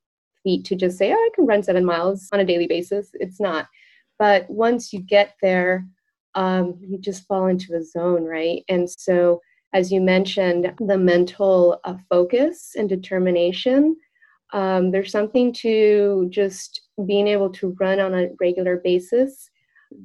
feat 0.42 0.64
to 0.66 0.74
just 0.74 0.96
say, 0.96 1.12
oh, 1.12 1.16
I 1.16 1.28
can 1.34 1.46
run 1.46 1.62
seven 1.62 1.84
miles 1.84 2.28
on 2.32 2.40
a 2.40 2.44
daily 2.44 2.66
basis. 2.66 3.10
It's 3.14 3.40
not. 3.40 3.68
But 4.18 4.48
once 4.48 4.92
you 4.92 5.00
get 5.00 5.34
there, 5.42 5.86
um, 6.34 6.78
you 6.80 6.98
just 6.98 7.26
fall 7.26 7.46
into 7.46 7.74
a 7.74 7.82
zone, 7.82 8.24
right? 8.24 8.64
And 8.68 8.88
so, 8.88 9.40
as 9.74 9.92
you 9.92 10.00
mentioned, 10.00 10.72
the 10.78 10.98
mental 10.98 11.80
uh, 11.84 11.96
focus 12.08 12.72
and 12.76 12.88
determination. 12.88 13.96
Um, 14.52 14.90
there's 14.90 15.10
something 15.10 15.52
to 15.54 16.28
just 16.30 16.82
being 17.06 17.26
able 17.26 17.50
to 17.50 17.76
run 17.80 18.00
on 18.00 18.14
a 18.14 18.28
regular 18.38 18.76
basis 18.76 19.50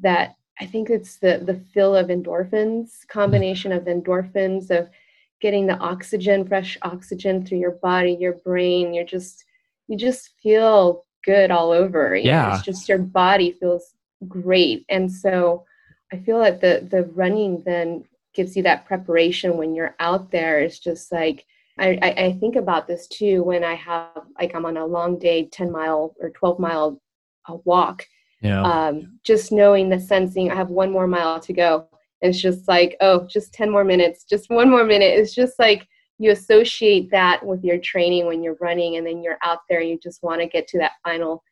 that 0.01 0.35
I 0.59 0.65
think 0.65 0.89
it's 0.89 1.17
the 1.17 1.41
the 1.45 1.61
fill 1.73 1.95
of 1.95 2.07
endorphins, 2.07 3.07
combination 3.07 3.71
of 3.71 3.83
endorphins 3.83 4.71
of 4.71 4.89
getting 5.39 5.67
the 5.67 5.77
oxygen, 5.77 6.47
fresh 6.47 6.77
oxygen 6.81 7.45
through 7.45 7.59
your 7.59 7.77
body, 7.83 8.17
your 8.19 8.33
brain. 8.33 8.93
You're 8.93 9.05
just, 9.05 9.45
you 9.87 9.95
just 9.95 10.31
feel 10.41 11.05
good 11.23 11.51
all 11.51 11.71
over. 11.71 12.15
You 12.15 12.29
yeah. 12.29 12.47
Know, 12.47 12.55
it's 12.55 12.63
just 12.63 12.89
your 12.89 12.97
body 12.97 13.51
feels 13.51 13.93
great. 14.27 14.83
And 14.89 15.11
so 15.11 15.65
I 16.11 16.17
feel 16.17 16.39
like 16.39 16.59
the, 16.59 16.87
the 16.89 17.03
running 17.03 17.61
then 17.65 18.05
gives 18.33 18.57
you 18.57 18.63
that 18.63 18.87
preparation 18.87 19.57
when 19.57 19.75
you're 19.75 19.95
out 19.99 20.31
there. 20.31 20.59
It's 20.59 20.79
just 20.79 21.11
like, 21.11 21.45
I, 21.79 21.97
I, 22.01 22.09
I 22.25 22.33
think 22.39 22.55
about 22.55 22.87
this 22.87 23.07
too 23.07 23.43
when 23.43 23.63
I 23.63 23.75
have, 23.75 24.23
like, 24.39 24.55
I'm 24.55 24.65
on 24.65 24.77
a 24.77 24.85
long 24.85 25.19
day, 25.19 25.45
10 25.45 25.71
mile 25.71 26.15
or 26.19 26.31
12 26.31 26.59
mile 26.59 27.01
uh, 27.47 27.57
walk. 27.65 28.05
Yeah. 28.41 28.61
Um, 28.61 29.19
just 29.23 29.51
knowing 29.51 29.89
the 29.89 29.99
sensing, 29.99 30.51
I 30.51 30.55
have 30.55 30.69
one 30.69 30.91
more 30.91 31.07
mile 31.07 31.39
to 31.39 31.53
go. 31.53 31.87
It's 32.21 32.39
just 32.39 32.67
like 32.67 32.97
oh 33.01 33.27
just 33.27 33.53
10 33.53 33.69
more 33.69 33.83
minutes 33.83 34.23
just 34.23 34.49
one 34.49 34.69
more 34.69 34.83
minute. 34.83 35.19
It's 35.19 35.35
just 35.35 35.59
like 35.59 35.87
you 36.19 36.31
associate 36.31 37.11
that 37.11 37.45
with 37.45 37.63
your 37.63 37.77
training 37.77 38.25
when 38.25 38.41
you're 38.41 38.57
running 38.59 38.95
and 38.95 39.05
then 39.05 39.21
you're 39.21 39.37
out 39.43 39.59
there 39.69 39.81
and 39.81 39.89
you 39.89 39.99
just 40.01 40.23
want 40.23 40.41
to 40.41 40.47
get 40.47 40.67
to 40.69 40.79
that 40.79 40.93
final 41.03 41.43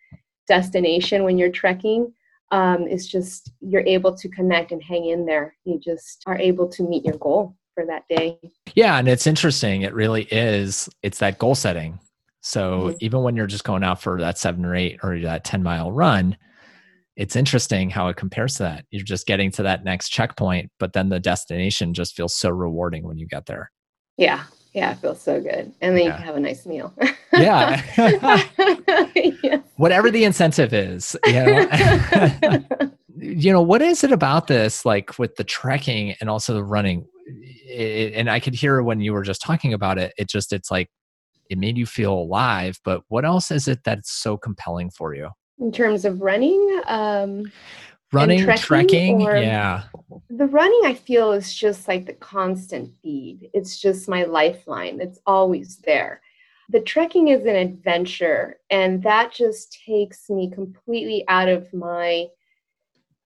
destination 0.47 1.23
when 1.23 1.37
you're 1.37 1.51
trekking. 1.51 2.11
Um, 2.51 2.87
it's 2.87 3.07
just 3.07 3.51
you're 3.59 3.85
able 3.85 4.15
to 4.15 4.29
connect 4.29 4.71
and 4.71 4.81
hang 4.81 5.05
in 5.05 5.25
there. 5.25 5.55
You 5.65 5.79
just 5.79 6.23
are 6.25 6.37
able 6.37 6.67
to 6.69 6.83
meet 6.83 7.05
your 7.05 7.17
goal 7.17 7.55
for 7.75 7.85
that 7.85 8.03
day 8.09 8.39
yeah 8.73 8.97
and 8.97 9.07
it's 9.07 9.27
interesting 9.27 9.83
it 9.83 9.93
really 9.93 10.23
is 10.31 10.89
it's 11.03 11.19
that 11.19 11.37
goal 11.37 11.53
setting 11.53 11.99
so 12.41 12.71
mm-hmm. 12.71 12.97
even 13.01 13.21
when 13.21 13.35
you're 13.35 13.47
just 13.47 13.63
going 13.63 13.83
out 13.83 14.01
for 14.01 14.19
that 14.19 14.37
seven 14.37 14.65
or 14.65 14.75
eight 14.75 14.99
or 15.03 15.19
that 15.19 15.43
10 15.43 15.61
mile 15.61 15.91
run 15.91 16.35
it's 17.15 17.35
interesting 17.35 17.89
how 17.89 18.07
it 18.09 18.17
compares 18.17 18.55
to 18.55 18.63
that. 18.63 18.85
You're 18.91 19.03
just 19.03 19.25
getting 19.25 19.51
to 19.51 19.63
that 19.63 19.83
next 19.83 20.09
checkpoint, 20.09 20.69
but 20.79 20.93
then 20.93 21.09
the 21.09 21.19
destination 21.19 21.93
just 21.93 22.15
feels 22.15 22.35
so 22.35 22.49
rewarding 22.49 23.03
when 23.03 23.17
you 23.17 23.27
get 23.27 23.45
there. 23.45 23.71
Yeah. 24.17 24.43
Yeah, 24.73 24.91
it 24.91 24.97
feels 24.97 25.21
so 25.21 25.39
good. 25.39 25.71
And 25.79 25.95
then 25.95 26.03
yeah. 26.03 26.05
you 26.05 26.11
can 26.11 26.23
have 26.23 26.35
a 26.35 26.39
nice 26.41 26.65
meal. 26.65 26.93
yeah. 27.31 27.81
yes. 29.15 29.63
Whatever 29.77 30.11
the 30.11 30.25
incentive 30.25 30.73
is, 30.73 31.15
you 31.25 31.33
know. 31.33 31.69
you 33.17 33.53
know, 33.53 33.61
what 33.61 33.81
is 33.81 34.03
it 34.03 34.11
about 34.11 34.47
this 34.47 34.83
like 34.83 35.17
with 35.17 35.37
the 35.37 35.45
trekking 35.45 36.15
and 36.19 36.29
also 36.29 36.53
the 36.53 36.63
running? 36.63 37.07
It, 37.25 38.13
and 38.13 38.29
I 38.29 38.39
could 38.39 38.53
hear 38.53 38.81
when 38.83 39.01
you 39.01 39.13
were 39.13 39.23
just 39.23 39.41
talking 39.41 39.73
about 39.73 39.97
it, 39.97 40.13
it 40.17 40.29
just 40.29 40.53
it's 40.53 40.69
like 40.69 40.89
it 41.49 41.57
made 41.57 41.77
you 41.77 41.85
feel 41.85 42.13
alive, 42.13 42.79
but 42.83 43.01
what 43.07 43.25
else 43.25 43.51
is 43.51 43.67
it 43.67 43.79
that's 43.83 44.11
so 44.11 44.37
compelling 44.37 44.89
for 44.89 45.13
you? 45.15 45.29
in 45.59 45.71
terms 45.71 46.05
of 46.05 46.21
running 46.21 46.81
um 46.87 47.51
running 48.11 48.43
trekking, 48.43 48.63
trekking 48.63 49.19
yeah. 49.21 49.83
the 50.29 50.45
running 50.47 50.81
i 50.85 50.93
feel 50.93 51.31
is 51.31 51.53
just 51.53 51.87
like 51.87 52.05
the 52.05 52.13
constant 52.13 52.91
feed. 53.01 53.49
It's 53.53 53.79
just 53.79 54.07
my 54.07 54.23
lifeline. 54.23 55.01
It's 55.01 55.19
always 55.25 55.77
there. 55.77 56.21
The 56.69 56.81
trekking 56.81 57.27
is 57.29 57.45
an 57.45 57.55
adventure 57.55 58.57
and 58.69 59.01
that 59.03 59.33
just 59.33 59.77
takes 59.85 60.29
me 60.29 60.49
completely 60.49 61.23
out 61.27 61.49
of 61.49 61.71
my 61.73 62.27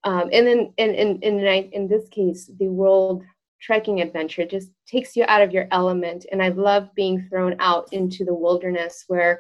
um, 0.05 0.29
and 0.31 0.47
then 0.47 0.73
in, 0.77 0.95
in, 0.95 1.21
in, 1.21 1.39
in 1.71 1.87
this 1.87 2.07
case 2.09 2.49
the 2.59 2.67
world 2.67 3.23
trekking 3.59 4.01
adventure 4.01 4.45
just 4.45 4.71
takes 4.85 5.15
you 5.15 5.25
out 5.27 5.41
of 5.41 5.51
your 5.51 5.67
element. 5.71 6.25
And 6.31 6.41
i 6.41 6.49
love 6.49 6.93
being 6.95 7.27
thrown 7.29 7.55
out 7.59 7.91
into 7.91 8.25
the 8.25 8.33
wilderness 8.33 9.05
where 9.07 9.39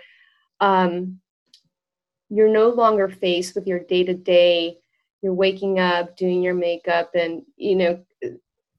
um, 0.59 1.19
you're 2.29 2.49
no 2.49 2.69
longer 2.69 3.09
faced 3.09 3.55
with 3.55 3.65
your 3.65 3.79
day 3.79 4.03
to 4.03 4.13
day 4.13 4.77
you're 5.21 5.33
waking 5.33 5.79
up 5.79 6.15
doing 6.15 6.41
your 6.41 6.53
makeup 6.53 7.11
and 7.13 7.43
you 7.57 7.75
know 7.75 7.99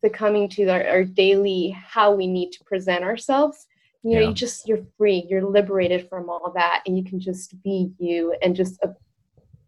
succumbing 0.02 0.48
to 0.48 0.66
our, 0.68 0.86
our, 0.86 1.04
daily 1.04 1.70
how 1.70 2.14
we 2.14 2.26
need 2.26 2.50
to 2.52 2.64
present 2.64 3.04
ourselves. 3.04 3.66
You 4.02 4.14
know 4.14 4.20
yeah. 4.20 4.28
you 4.28 4.34
just 4.34 4.66
you're 4.66 4.84
free. 4.96 5.26
You're 5.28 5.44
liberated 5.44 6.08
from 6.08 6.30
all 6.30 6.50
that 6.54 6.82
and 6.86 6.96
you 6.96 7.04
can 7.04 7.20
just 7.20 7.62
be 7.62 7.92
you 7.98 8.34
and 8.42 8.56
just 8.56 8.82
uh, 8.82 8.88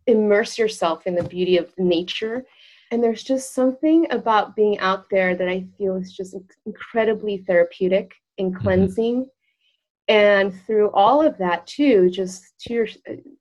immerse 0.07 0.59
yourself 0.59 1.07
in 1.07 1.15
the 1.15 1.25
beauty 1.25 1.59
of 1.59 1.73
nature 1.79 2.47
and 2.93 3.03
there's 3.03 3.25
just 3.25 3.55
something 3.55 4.07
about 4.11 4.55
being 4.55 4.79
out 4.79 5.07
there 5.11 5.35
that 5.35 5.49
i 5.49 5.67
feel 5.77 5.97
is 5.97 6.13
just 6.13 6.37
incredibly 6.67 7.39
therapeutic 7.39 8.13
and 8.39 8.53
mm-hmm. 8.53 8.63
cleansing 8.63 9.23
mm-hmm. 9.23 10.15
and 10.15 10.55
through 10.67 10.91
all 10.93 11.21
of 11.21 11.37
that 11.39 11.67
too 11.67 12.09
just 12.11 12.45
to 12.61 12.75
your 12.75 12.89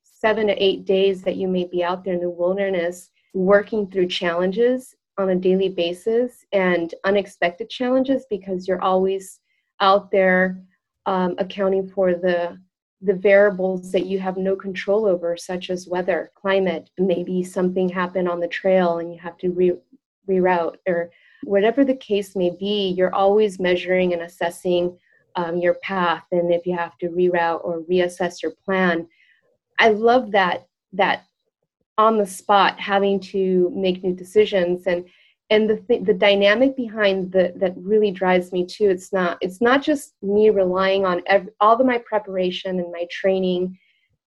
seven 0.03 0.48
to 0.48 0.63
eight 0.63 0.86
days 0.86 1.22
that 1.22 1.36
you 1.36 1.48
may 1.48 1.65
be 1.65 1.84
out 1.84 2.03
there 2.03 2.13
in 2.13 2.22
the 2.22 2.29
wilderness 2.29 3.10
working 3.34 3.89
through 3.89 4.08
challenges 4.08 4.96
on 5.17 5.29
a 5.29 5.36
daily 5.36 5.70
basis 5.70 6.46
and 6.53 6.96
unexpected 7.03 7.70
challenges 7.70 8.25
because 8.29 8.67
you're 8.67 8.81
always 8.81 9.39
out 9.81 10.12
there 10.12 10.62
um, 11.08 11.36
accounting 11.39 11.88
for 11.89 12.13
the 12.13 12.58
the 13.01 13.13
variables 13.13 13.91
that 13.91 14.05
you 14.05 14.20
have 14.20 14.38
no 14.38 14.55
control 14.55 15.05
over 15.05 15.36
such 15.36 15.70
as 15.70 15.88
weather 15.88 16.31
climate 16.36 16.89
maybe 16.98 17.43
something 17.43 17.89
happened 17.89 18.29
on 18.29 18.39
the 18.39 18.48
trail 18.48 19.00
and 19.00 19.13
you 19.13 19.20
have 19.20 19.38
to 19.38 19.50
re- 19.51 19.77
reroute 20.29 20.75
or 20.88 21.10
whatever 21.43 21.84
the 21.84 21.96
case 21.96 22.36
may 22.36 22.51
be 22.60 22.93
you're 22.96 23.15
always 23.15 23.60
measuring 23.60 24.13
and 24.13 24.22
assessing 24.22 24.98
um, 25.38 25.60
your 25.60 25.75
path. 25.75 26.25
And 26.34 26.53
if 26.53 26.65
you 26.65 26.75
have 26.75 26.98
to 26.98 27.08
reroute 27.08 27.63
or 27.63 27.81
reassess 27.89 28.43
your 28.43 28.51
plan 28.65 29.08
I 29.81 29.89
love 29.89 30.31
that 30.31 30.67
that 30.93 31.25
on 31.98 32.17
the 32.17 32.25
spot 32.25 32.79
having 32.79 33.20
to 33.20 33.72
make 33.75 34.03
new 34.03 34.13
decisions. 34.13 34.86
And 34.86 35.05
and 35.51 35.70
the 35.70 35.77
th- 35.77 36.05
the 36.05 36.13
dynamic 36.13 36.75
behind 36.75 37.31
the 37.31 37.53
that 37.58 37.74
really 37.77 38.10
drives 38.10 38.51
me 38.51 38.65
too 38.65 38.89
it's 38.89 39.13
not 39.13 39.38
it's 39.41 39.62
not 39.62 39.84
just 39.84 40.15
me 40.24 40.50
relying 40.50 41.05
on 41.05 41.22
every, 41.27 41.51
all 41.60 41.79
of 41.79 41.86
my 41.86 42.00
preparation 42.00 42.79
and 42.79 42.91
my 42.91 43.05
training 43.12 43.77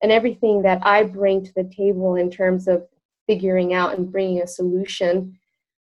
and 0.02 0.12
everything 0.12 0.62
that 0.62 0.78
I 0.84 1.02
bring 1.02 1.42
to 1.44 1.52
the 1.56 1.70
table 1.76 2.14
in 2.14 2.30
terms 2.30 2.68
of 2.68 2.86
figuring 3.26 3.72
out 3.72 3.96
and 3.96 4.12
bringing 4.12 4.42
a 4.42 4.46
solution 4.46 5.36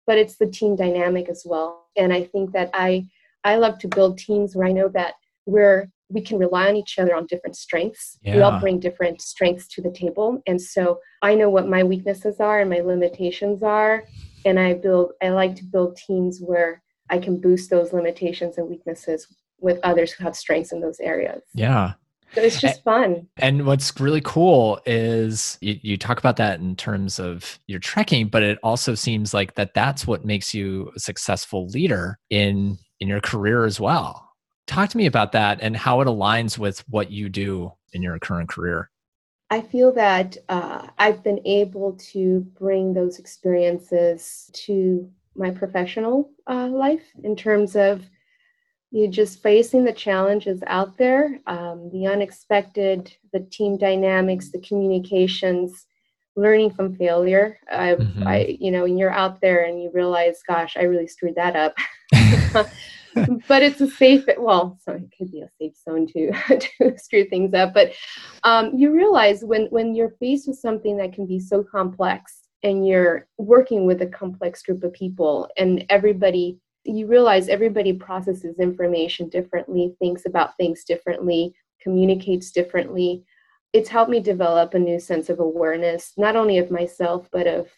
but 0.07 0.19
it's 0.19 0.37
the 0.37 0.51
team 0.51 0.77
dynamic 0.77 1.29
as 1.31 1.45
well 1.47 1.87
and 1.97 2.13
I 2.13 2.25
think 2.25 2.53
that 2.53 2.71
I 2.75 3.09
I 3.45 3.57
love 3.57 3.79
to 3.79 3.89
build 3.89 4.19
teams 4.19 4.55
where 4.55 4.67
I 4.67 4.73
know 4.73 4.89
that 4.89 5.15
we're 5.47 5.89
we 6.11 6.23
can 6.23 6.39
rely 6.39 6.69
on 6.69 6.77
each 6.77 6.99
other 6.99 7.15
on 7.15 7.27
different 7.27 7.55
strengths. 7.55 8.19
Yeah. 8.23 8.37
We 8.37 8.41
all 8.41 8.59
bring 8.59 8.81
different 8.81 9.21
strengths 9.21 9.69
to 9.69 9.83
the 9.83 9.91
table. 9.91 10.43
And 10.47 10.59
so 10.61 11.01
I 11.21 11.35
know 11.35 11.51
what 11.51 11.69
my 11.69 11.83
weaknesses 11.85 12.41
are 12.41 12.61
and 12.61 12.71
my 12.71 12.81
limitations 12.81 13.63
are. 13.63 14.05
And 14.45 14.59
I 14.59 14.75
build, 14.75 15.13
I 15.23 15.31
like 15.31 15.57
to 15.57 15.65
build 15.65 15.97
teams 15.97 16.41
where 16.41 16.83
I 17.11 17.19
can 17.19 17.41
boost 17.41 17.71
those 17.71 17.93
limitations 17.93 18.59
and 18.59 18.69
weaknesses 18.69 19.27
with 19.61 19.79
others 19.83 20.13
who 20.13 20.25
have 20.25 20.37
strengths 20.37 20.73
in 20.73 20.81
those 20.81 21.01
areas. 21.01 21.43
Yeah. 21.55 21.95
So 22.35 22.43
it's 22.43 22.61
just 22.61 22.85
fun. 22.85 23.27
And 23.39 23.65
what's 23.65 23.99
really 23.99 24.21
cool 24.21 24.81
is 24.85 25.57
you, 25.63 25.79
you 25.81 25.97
talk 25.97 26.19
about 26.19 26.37
that 26.37 26.61
in 26.61 26.77
terms 26.77 27.19
of 27.19 27.59
your 27.67 27.79
trekking, 27.79 28.29
but 28.29 28.43
it 28.43 28.59
also 28.63 28.95
seems 28.95 29.33
like 29.33 29.55
that 29.55 29.73
that's 29.73 30.07
what 30.07 30.27
makes 30.27 30.53
you 30.53 30.93
a 30.95 31.01
successful 31.01 31.69
leader 31.69 32.19
in 32.29 32.79
in 33.01 33.09
your 33.09 33.21
career 33.21 33.65
as 33.65 33.81
well 33.81 34.29
Talk 34.69 34.91
to 34.91 34.99
me 34.99 35.07
about 35.07 35.33
that 35.33 35.61
and 35.63 35.75
how 35.75 36.03
it 36.03 36.07
aligns 36.07 36.59
with 36.59 36.85
what 36.91 37.11
you 37.11 37.31
do 37.31 37.73
in 37.95 38.03
your 38.03 38.19
current 38.19 38.51
career. 38.51 38.91
I 39.51 39.63
feel 39.63 39.93
that 39.93 40.37
uh, 40.49 40.89
I've 40.99 41.23
been 41.23 41.41
able 41.47 41.95
to 42.13 42.41
bring 42.59 42.93
those 42.93 43.19
experiences 43.19 44.51
to 44.53 45.11
my 45.35 45.51
professional 45.51 46.31
uh, 46.47 46.67
life 46.67 47.05
in 47.23 47.35
terms 47.35 47.77
of 47.77 48.05
you 48.91 49.07
know, 49.07 49.11
just 49.11 49.43
facing 49.43 49.85
the 49.85 49.93
challenges 49.93 50.63
out 50.67 50.97
there, 50.99 51.41
um, 51.47 51.91
the 51.93 52.07
unexpected, 52.07 53.15
the 53.33 53.41
team 53.41 53.77
dynamics, 53.77 54.51
the 54.51 54.61
communications, 54.61 55.87
learning 56.37 56.71
from 56.71 56.97
failure. 56.97 57.59
I, 57.71 57.95
mm-hmm. 57.95 58.27
I, 58.27 58.57
you 58.61 58.71
know, 58.71 58.85
when 58.85 58.97
you're 58.97 59.11
out 59.11 59.41
there 59.41 59.65
and 59.65 59.83
you 59.83 59.91
realize, 59.93 60.41
gosh, 60.47 60.77
I 60.77 60.83
really 60.83 61.09
screwed 61.09 61.37
that 61.37 61.57
up. 61.57 61.75
but 63.15 63.63
it's 63.63 63.81
a 63.81 63.89
safe 63.89 64.25
well 64.39 64.79
so 64.83 64.93
it 64.93 65.11
could 65.17 65.31
be 65.31 65.41
a 65.41 65.51
safe 65.59 65.77
zone 65.77 66.07
to 66.07 66.33
to 66.79 66.99
screw 66.99 67.25
things 67.25 67.55
up. 67.55 67.75
But 67.75 67.93
um, 68.45 68.77
you 68.77 68.93
realize 68.93 69.45
when 69.45 69.67
when 69.67 69.95
you're 69.95 70.15
faced 70.21 70.49
with 70.49 70.59
something 70.59 70.97
that 70.99 71.13
can 71.13 71.27
be 71.27 71.39
so 71.39 71.63
complex 71.63 72.49
and 72.63 72.87
you're 72.87 73.27
working 73.39 73.87
with 73.87 74.03
a 74.03 74.07
complex 74.07 74.63
group 74.63 74.83
of 74.83 74.93
people 74.93 75.49
and 75.57 75.85
everybody 75.89 76.59
you 76.85 77.07
realize 77.07 77.49
everybody 77.49 77.93
processes 77.93 78.59
information 78.59 79.29
differently 79.29 79.95
thinks 79.99 80.25
about 80.27 80.57
things 80.57 80.85
differently 80.85 81.53
communicates 81.83 82.51
differently. 82.51 83.25
It's 83.75 83.91
helped 83.91 84.11
me 84.11 84.21
develop 84.21 84.73
a 84.73 84.79
new 84.79 84.99
sense 84.99 85.29
of 85.29 85.41
awareness 85.41 86.13
not 86.17 86.37
only 86.37 86.59
of 86.59 86.71
myself 86.71 87.29
but 87.33 87.47
of 87.47 87.69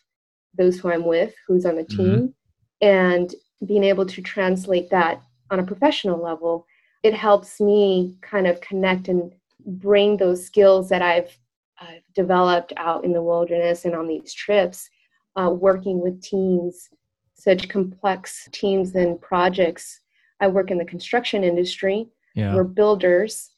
those 0.58 0.78
who 0.78 0.90
i'm 0.90 1.04
with 1.04 1.32
who's 1.46 1.64
on 1.66 1.76
the 1.76 1.82
mm-hmm. 1.84 1.96
team. 1.96 2.34
And 2.80 3.34
being 3.66 3.84
able 3.84 4.06
to 4.06 4.22
translate 4.22 4.90
that 4.90 5.22
on 5.50 5.58
a 5.58 5.66
professional 5.66 6.22
level, 6.22 6.66
it 7.02 7.14
helps 7.14 7.60
me 7.60 8.16
kind 8.20 8.46
of 8.46 8.60
connect 8.60 9.08
and 9.08 9.32
bring 9.66 10.16
those 10.16 10.44
skills 10.44 10.88
that 10.88 11.02
I've, 11.02 11.36
I've 11.80 12.02
developed 12.14 12.72
out 12.76 13.04
in 13.04 13.12
the 13.12 13.22
wilderness 13.22 13.84
and 13.84 13.94
on 13.94 14.06
these 14.06 14.32
trips, 14.32 14.88
uh, 15.36 15.50
working 15.50 16.00
with 16.00 16.22
teams, 16.22 16.88
such 17.34 17.68
complex 17.68 18.48
teams 18.52 18.94
and 18.94 19.20
projects 19.20 20.00
I 20.40 20.48
work 20.48 20.70
in 20.70 20.78
the 20.78 20.84
construction 20.84 21.44
industry. 21.44 22.08
Yeah. 22.34 22.54
We're 22.54 22.64
builders, 22.64 23.50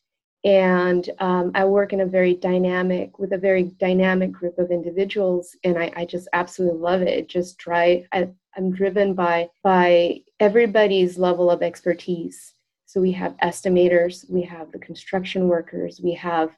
and 0.44 1.08
um, 1.20 1.52
I 1.54 1.64
work 1.64 1.92
in 1.92 2.00
a 2.00 2.06
very 2.06 2.34
dynamic 2.34 3.18
with 3.18 3.32
a 3.32 3.38
very 3.38 3.64
dynamic 3.78 4.32
group 4.32 4.58
of 4.58 4.70
individuals, 4.70 5.56
and 5.62 5.78
I, 5.78 5.92
I 5.94 6.04
just 6.04 6.28
absolutely 6.32 6.80
love 6.80 7.02
it. 7.02 7.08
It 7.08 7.28
just 7.28 7.58
drive. 7.58 8.06
I, 8.12 8.28
I'm 8.56 8.72
driven 8.72 9.14
by 9.14 9.48
by 9.62 10.20
everybody's 10.40 11.18
level 11.18 11.50
of 11.50 11.62
expertise. 11.62 12.54
So 12.86 13.00
we 13.00 13.12
have 13.12 13.36
estimators, 13.38 14.30
we 14.30 14.42
have 14.42 14.70
the 14.72 14.78
construction 14.78 15.48
workers, 15.48 16.00
we 16.02 16.12
have 16.14 16.50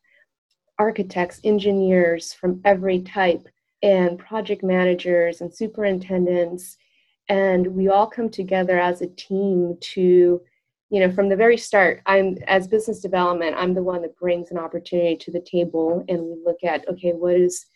architects, 0.79 1.41
engineers 1.45 2.33
from 2.33 2.61
every 2.65 3.01
type, 3.01 3.47
and 3.85 4.19
project 4.19 4.65
managers 4.65 5.43
and 5.43 5.55
superintendents 5.55 6.79
and 7.29 7.67
we 7.67 7.89
all 7.89 8.07
come 8.07 8.29
together 8.29 8.79
as 8.79 9.01
a 9.01 9.07
team 9.09 9.77
to 9.81 10.41
you 10.91 11.01
know 11.01 11.11
from 11.11 11.29
the 11.29 11.37
very 11.37 11.57
start 11.57 12.01
i'm 12.07 12.37
as 12.47 12.67
business 12.67 13.01
development 13.01 13.55
i'm 13.59 13.75
the 13.75 13.83
one 13.83 14.03
that 14.03 14.17
brings 14.17 14.51
an 14.51 14.59
opportunity 14.59 15.17
to 15.17 15.31
the 15.31 15.41
table 15.41 16.05
and 16.09 16.23
we 16.23 16.37
look 16.45 16.63
at 16.65 16.87
okay 16.89 17.13
what 17.13 17.35
is 17.35 17.67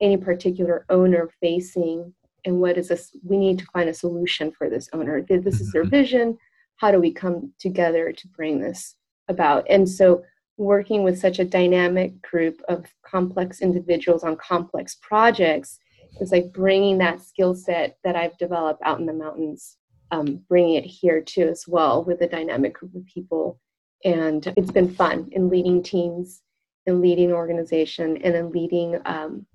any 0.00 0.16
particular 0.16 0.84
owner 0.90 1.30
facing 1.40 2.12
and 2.44 2.60
what 2.60 2.76
is 2.76 2.88
this 2.88 3.10
we 3.22 3.36
need 3.36 3.58
to 3.58 3.66
find 3.66 3.88
a 3.88 3.94
solution 3.94 4.52
for 4.52 4.68
this 4.68 4.88
owner 4.92 5.22
this 5.22 5.60
is 5.60 5.72
their 5.72 5.82
mm-hmm. 5.82 5.90
vision 5.90 6.38
how 6.76 6.90
do 6.90 7.00
we 7.00 7.12
come 7.12 7.52
together 7.58 8.12
to 8.12 8.28
bring 8.28 8.60
this 8.60 8.96
about 9.28 9.64
and 9.68 9.88
so 9.88 10.22
working 10.56 11.02
with 11.02 11.18
such 11.18 11.38
a 11.38 11.44
dynamic 11.44 12.20
group 12.22 12.60
of 12.68 12.86
complex 13.04 13.60
individuals 13.60 14.22
on 14.22 14.36
complex 14.36 14.96
projects 15.02 15.78
is 16.20 16.32
like 16.32 16.52
bringing 16.52 16.98
that 16.98 17.20
skill 17.20 17.54
set 17.54 17.96
that 18.04 18.16
I've 18.16 18.36
developed 18.38 18.82
out 18.84 19.00
in 19.00 19.06
the 19.06 19.12
mountains, 19.12 19.76
um, 20.10 20.42
bringing 20.48 20.74
it 20.74 20.84
here 20.84 21.20
too 21.20 21.48
as 21.48 21.64
well 21.66 22.04
with 22.04 22.20
a 22.20 22.28
dynamic 22.28 22.74
group 22.74 22.94
of 22.94 23.04
people. 23.06 23.58
And 24.04 24.52
it's 24.56 24.70
been 24.70 24.94
fun 24.94 25.28
in 25.32 25.48
leading 25.48 25.82
teams, 25.82 26.42
in 26.86 27.00
leading 27.00 27.32
organization, 27.32 28.18
and 28.18 28.34
in 28.34 28.50
leading 28.50 29.00
um, 29.06 29.46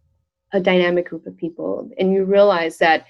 a 0.53 0.59
dynamic 0.59 1.09
group 1.09 1.25
of 1.25 1.37
people. 1.37 1.89
And 1.97 2.13
you 2.13 2.23
realize 2.23 2.77
that 2.77 3.05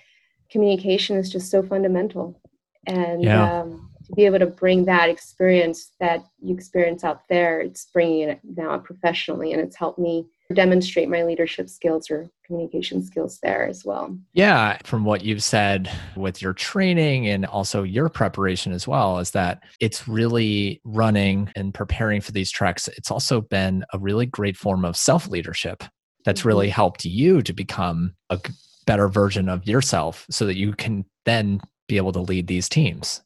communication 0.52 1.18
is 1.18 1.30
just 1.30 1.52
so 1.52 1.64
fundamental. 1.64 2.42
And 2.86 3.24
yeah. 3.24 3.62
um, 3.62 3.90
to 4.06 4.14
be 4.16 4.26
able 4.26 4.40
to 4.40 4.48
bring 4.48 4.86
that 4.86 5.10
experience 5.10 5.92
that 6.00 6.24
you 6.42 6.54
experience 6.54 7.04
out 7.04 7.28
there, 7.30 7.62
it's 7.62 7.86
bringing 7.94 8.30
it 8.30 8.40
now 8.44 8.78
professionally, 8.80 9.54
and 9.54 9.62
it's 9.62 9.76
helped 9.76 10.00
me 10.00 10.26
demonstrate 10.56 11.08
my 11.08 11.22
leadership 11.22 11.70
skills 11.70 12.10
or 12.10 12.28
communication 12.44 13.04
skills 13.04 13.38
there 13.44 13.68
as 13.68 13.86
well. 13.86 14.18
Yeah, 14.34 14.80
from 14.84 15.06
what 15.06 15.24
you've 15.24 15.44
said 15.44 15.92
with 16.16 16.42
your 16.42 16.54
training 16.54 17.28
and 17.28 17.46
also 17.46 17.84
your 17.84 18.10
preparation 18.10 18.72
as 18.72 18.88
well, 18.88 19.20
is 19.20 19.30
that 19.32 19.62
it's 19.80 20.08
really 20.08 20.82
running 20.84 21.52
and 21.56 21.72
preparing 21.72 22.20
for 22.20 22.32
these 22.32 22.50
treks. 22.50 22.88
It's 22.88 23.12
also 23.12 23.42
been 23.42 23.86
a 23.94 24.00
really 24.00 24.26
great 24.26 24.58
form 24.58 24.86
of 24.86 24.98
self 24.98 25.28
leadership 25.28 25.84
that's 26.26 26.46
really 26.46 26.68
mm-hmm. 26.68 26.76
helped 26.76 27.06
you 27.06 27.42
to 27.42 27.54
become 27.54 28.14
a 28.30 28.40
better 28.86 29.08
version 29.08 29.50
of 29.50 29.68
yourself 29.68 30.26
so 30.30 30.46
that 30.46 30.58
you 30.58 30.74
can 30.74 31.06
then 31.26 31.62
be 31.88 31.98
able 31.98 32.12
to 32.14 32.20
lead 32.20 32.48
these 32.48 32.70
teams. 32.70 33.22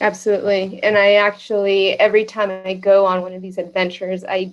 Absolutely. 0.00 0.82
And 0.82 0.98
I 0.98 1.14
actually, 1.14 1.98
every 2.00 2.24
time 2.24 2.50
I 2.50 2.74
go 2.74 3.06
on 3.06 3.22
one 3.22 3.32
of 3.32 3.42
these 3.42 3.58
adventures, 3.58 4.24
I 4.24 4.52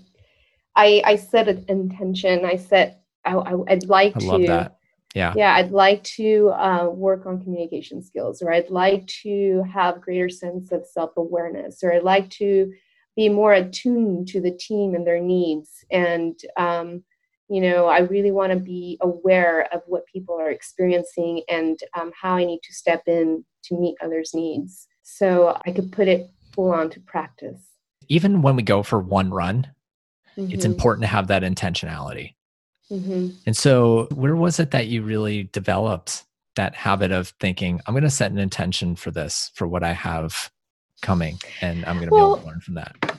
I 0.76 1.02
I 1.06 1.16
set 1.16 1.48
an 1.48 1.66
intention. 1.68 2.46
I 2.46 2.56
set 2.56 3.04
I, 3.26 3.34
I 3.34 3.54
would 3.56 3.90
like 3.90 4.16
I 4.18 4.20
to. 4.20 4.48
That. 4.48 4.78
Yeah. 5.14 5.34
Yeah, 5.36 5.56
I'd 5.56 5.72
like 5.72 6.04
to 6.04 6.52
uh, 6.52 6.88
work 6.90 7.26
on 7.26 7.44
communication 7.44 8.02
skills, 8.02 8.42
or 8.42 8.54
I'd 8.54 8.70
like 8.70 9.06
to 9.24 9.62
have 9.64 10.00
greater 10.00 10.30
sense 10.30 10.72
of 10.72 10.86
self 10.86 11.12
awareness, 11.18 11.84
or 11.84 11.94
I'd 11.94 12.04
like 12.04 12.30
to 12.32 12.72
be 13.18 13.28
more 13.28 13.54
attuned 13.54 14.30
to 14.30 14.40
the 14.40 14.52
team 14.52 14.96
and 14.96 15.06
their 15.06 15.20
needs. 15.20 15.84
And 15.92 16.40
um, 16.56 17.04
you 17.52 17.60
know, 17.60 17.88
I 17.88 18.00
really 18.00 18.32
want 18.32 18.54
to 18.54 18.58
be 18.58 18.98
aware 19.02 19.68
of 19.74 19.82
what 19.86 20.06
people 20.06 20.40
are 20.40 20.50
experiencing 20.50 21.44
and 21.50 21.78
um, 22.00 22.14
how 22.20 22.38
I 22.38 22.46
need 22.46 22.62
to 22.64 22.74
step 22.74 23.04
in 23.08 23.44
to 23.66 23.78
meet 23.78 23.98
others' 24.02 24.32
needs. 24.34 24.88
So 25.04 25.60
I 25.66 25.74
could 25.74 25.92
put 25.92 26.08
it 26.08 26.30
full 26.54 26.72
on 26.72 26.90
to 26.92 27.02
practice. 27.02 27.62
Even 28.08 28.42
when 28.42 28.56
we 28.56 28.64
go 28.64 28.84
for 28.84 29.02
one 29.02 29.32
run, 29.32 29.68
mm-hmm. 30.38 30.50
it's 30.50 30.64
important 30.64 31.04
to 31.04 31.08
have 31.08 31.28
that 31.28 31.44
intentionality. 31.44 32.36
Mm-hmm. 32.90 33.32
And 33.46 33.58
so, 33.58 34.08
where 34.14 34.36
was 34.36 34.58
it 34.62 34.72
that 34.72 34.88
you 34.88 35.04
really 35.04 35.44
developed 35.52 36.24
that 36.56 36.74
habit 36.74 37.12
of 37.12 37.34
thinking, 37.42 37.82
I'm 37.86 37.94
going 37.94 38.04
to 38.04 38.10
set 38.10 38.32
an 38.32 38.38
intention 38.38 38.96
for 38.96 39.12
this, 39.12 39.52
for 39.56 39.68
what 39.68 39.84
I 39.84 39.92
have 39.92 40.52
coming, 41.02 41.38
and 41.60 41.86
I'm 41.86 41.98
going 41.98 42.08
to 42.08 42.16
well, 42.16 42.36
be 42.36 42.40
able 42.40 42.44
to 42.44 42.48
learn 42.48 42.62
from 42.62 42.76
that? 42.76 43.11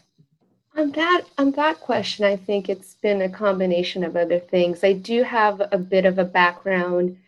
On 0.77 0.91
that, 0.93 1.25
on 1.37 1.51
that 1.53 1.81
question, 1.81 2.25
I 2.25 2.37
think 2.37 2.69
it's 2.69 2.95
been 2.95 3.23
a 3.23 3.29
combination 3.29 4.05
of 4.05 4.17
other 4.17 4.39
things. 4.39 4.83
I 4.83 4.95
do 4.95 5.23
have 5.23 5.61
a 5.71 5.77
bit 5.77 6.07
of 6.07 6.19
a 6.19 6.25
background 6.25 7.19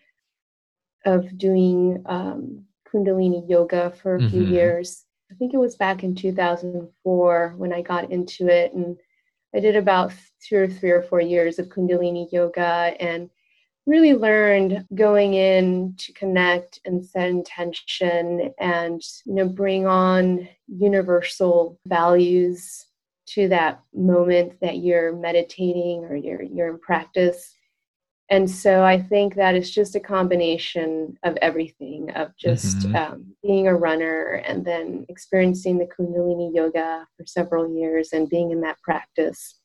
of 1.05 1.37
doing 1.37 2.03
um, 2.07 2.65
Kundalini 2.89 3.49
yoga 3.49 3.93
for 4.03 4.17
a 4.17 4.19
mm-hmm. 4.19 4.31
few 4.31 4.45
years. 4.45 5.05
I 5.31 5.35
think 5.35 5.53
it 5.53 5.59
was 5.59 5.77
back 5.77 6.05
in 6.05 6.15
2004 6.15 7.55
when 7.57 7.73
I 7.73 7.83
got 7.83 8.11
into 8.11 8.49
it, 8.49 8.73
and 8.73 8.97
I 9.55 9.61
did 9.61 9.77
about 9.77 10.13
two 10.41 10.57
or 10.57 10.69
three 10.69 10.91
or 10.91 11.03
four 11.03 11.21
years 11.21 11.59
of 11.59 11.69
Kundalini 11.69 12.33
yoga 12.33 12.95
and 12.99 13.29
really 13.87 14.15
learned 14.15 14.87
going 14.95 15.35
in 15.35 15.95
to 15.99 16.13
connect 16.15 16.81
and 16.87 17.05
set 17.05 17.29
intention 17.29 18.55
and 18.59 19.03
you 19.27 19.35
know 19.35 19.47
bring 19.47 19.87
on 19.87 20.49
universal 20.67 21.79
values 21.87 22.87
to 23.35 23.49
that 23.49 23.81
moment 23.95 24.61
that 24.61 24.79
you're 24.79 25.15
meditating 25.15 26.05
or 26.05 26.17
you're 26.17 26.43
you're 26.43 26.69
in 26.69 26.79
practice. 26.79 27.55
And 28.31 28.51
so 28.51 28.83
i 28.83 28.99
think 29.01 29.35
that 29.35 29.55
it's 29.55 29.71
just 29.71 29.97
a 29.97 30.01
combination 30.01 31.19
of 31.25 31.37
everything 31.43 32.11
of 32.13 32.35
just 32.37 32.79
mm-hmm. 32.79 32.97
um, 32.97 33.35
being 33.43 33.69
a 33.69 33.75
runner 33.75 34.43
and 34.47 34.65
then 34.65 35.05
experiencing 35.11 35.77
the 35.77 35.87
kundalini 35.87 36.51
yoga 36.55 37.07
for 37.17 37.27
several 37.27 37.69
years 37.79 38.13
and 38.13 38.31
being 38.31 38.51
in 38.51 38.61
that 38.63 38.81
practice. 38.83 39.61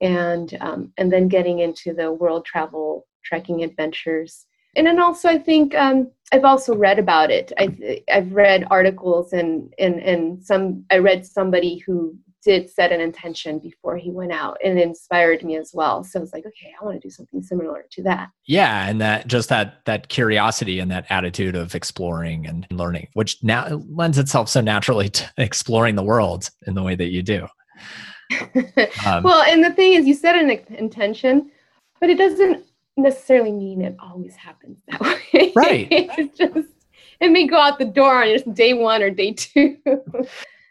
And 0.00 0.56
um, 0.60 0.92
and 0.98 1.12
then 1.12 1.28
getting 1.28 1.60
into 1.60 1.94
the 1.94 2.12
world 2.12 2.44
travel 2.44 3.06
trekking 3.24 3.62
adventures. 3.62 4.46
And 4.74 4.86
then 4.86 4.98
also 4.98 5.28
i 5.28 5.38
think 5.38 5.74
um, 5.74 6.10
i've 6.32 6.44
also 6.44 6.74
read 6.74 6.98
about 6.98 7.30
it. 7.30 7.52
I, 7.58 8.02
i've 8.10 8.32
read 8.32 8.66
articles 8.70 9.32
and 9.32 9.72
and 9.78 10.00
and 10.00 10.42
some 10.42 10.84
i 10.90 10.96
read 10.98 11.26
somebody 11.26 11.78
who 11.84 12.16
did 12.42 12.68
set 12.68 12.92
an 12.92 13.00
intention 13.00 13.58
before 13.58 13.96
he 13.96 14.10
went 14.10 14.32
out 14.32 14.58
and 14.64 14.78
it 14.78 14.82
inspired 14.82 15.42
me 15.44 15.56
as 15.56 15.72
well. 15.74 16.04
So 16.04 16.18
i 16.18 16.20
was 16.20 16.32
like 16.32 16.46
okay 16.46 16.72
i 16.80 16.84
want 16.84 17.00
to 17.00 17.06
do 17.06 17.10
something 17.10 17.42
similar 17.42 17.84
to 17.90 18.02
that. 18.04 18.30
Yeah 18.46 18.88
and 18.88 19.00
that 19.00 19.26
just 19.26 19.48
that 19.48 19.84
that 19.86 20.08
curiosity 20.08 20.78
and 20.78 20.90
that 20.90 21.06
attitude 21.10 21.56
of 21.56 21.74
exploring 21.74 22.46
and 22.46 22.66
learning 22.70 23.08
which 23.14 23.42
now 23.42 23.82
lends 23.88 24.18
itself 24.18 24.48
so 24.48 24.60
naturally 24.60 25.08
to 25.10 25.32
exploring 25.38 25.96
the 25.96 26.02
world 26.02 26.50
in 26.66 26.74
the 26.74 26.82
way 26.82 26.94
that 26.94 27.10
you 27.10 27.22
do. 27.22 27.46
Um, 29.06 29.22
well 29.24 29.42
and 29.42 29.62
the 29.62 29.72
thing 29.72 29.92
is 29.92 30.06
you 30.06 30.14
set 30.14 30.36
an 30.36 30.50
intention 30.78 31.50
but 32.00 32.08
it 32.08 32.16
doesn't 32.16 32.64
necessarily 32.96 33.52
mean 33.52 33.82
it 33.82 33.96
always 34.00 34.34
happens 34.36 34.78
that 34.88 35.00
way. 35.32 35.52
Right. 35.54 35.88
It 35.90 36.36
just 36.36 36.68
it 37.20 37.30
may 37.30 37.46
go 37.46 37.56
out 37.56 37.78
the 37.78 37.84
door 37.84 38.22
on 38.22 38.28
just 38.28 38.52
day 38.54 38.72
one 38.74 39.02
or 39.02 39.10
day 39.10 39.32
two. 39.32 39.76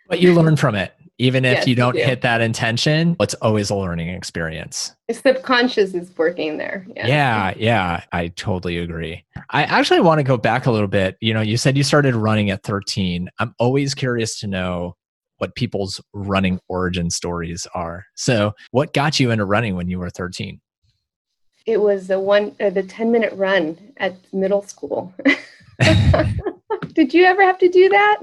But 0.07 0.19
you 0.19 0.34
learn 0.34 0.57
from 0.57 0.75
it 0.75 0.93
even 1.21 1.45
if 1.45 1.57
yes, 1.60 1.67
you 1.67 1.75
don't 1.75 1.95
do. 1.95 2.01
hit 2.01 2.21
that 2.21 2.41
intention, 2.41 3.15
it's 3.19 3.36
always 3.36 3.69
a 3.69 3.75
learning 3.75 4.10
experience. 4.10 4.95
The 5.07 5.13
subconscious 5.13 5.93
is 5.93 6.12
working 6.17 6.57
there. 6.57 6.88
Yeah. 6.95 7.05
yeah, 7.05 7.53
yeah, 7.57 8.03
I 8.12 8.29
totally 8.29 8.79
agree. 8.79 9.23
I 9.51 9.63
actually 9.65 10.01
want 10.01 10.17
to 10.17 10.23
go 10.23 10.36
back 10.36 10.65
a 10.65 10.71
little 10.71 10.88
bit. 10.88 11.17
You 11.21 11.36
know, 11.36 11.41
you 11.41 11.57
said 11.57 11.77
you 11.77 11.84
started 11.84 12.15
running 12.15 12.49
at 12.49 12.63
13. 12.63 13.29
I'm 13.38 13.53
always 13.60 13.93
curious 13.93 14.39
to 14.39 14.47
know 14.47 14.95
what 15.38 15.53
people's 15.53 16.01
running 16.12 16.60
origin 16.69 17.12
stories 17.12 17.67
are. 17.75 18.05
So, 18.15 18.53
what 18.71 18.91
got 18.93 19.19
you 19.19 19.29
into 19.29 19.45
running 19.45 19.75
when 19.75 19.89
you 19.89 19.99
were 19.99 20.10
13? 20.10 20.60
It 21.67 21.79
was 21.79 22.07
the 22.07 22.19
one 22.19 22.55
uh, 22.60 22.71
the 22.71 22.81
10 22.81 23.12
minute 23.12 23.34
run 23.34 23.77
at 23.97 24.15
middle 24.34 24.63
school. 24.63 25.13
Did 26.93 27.13
you 27.13 27.25
ever 27.25 27.43
have 27.43 27.60
to 27.60 27.69
do 27.69 27.89
that? 27.89 28.21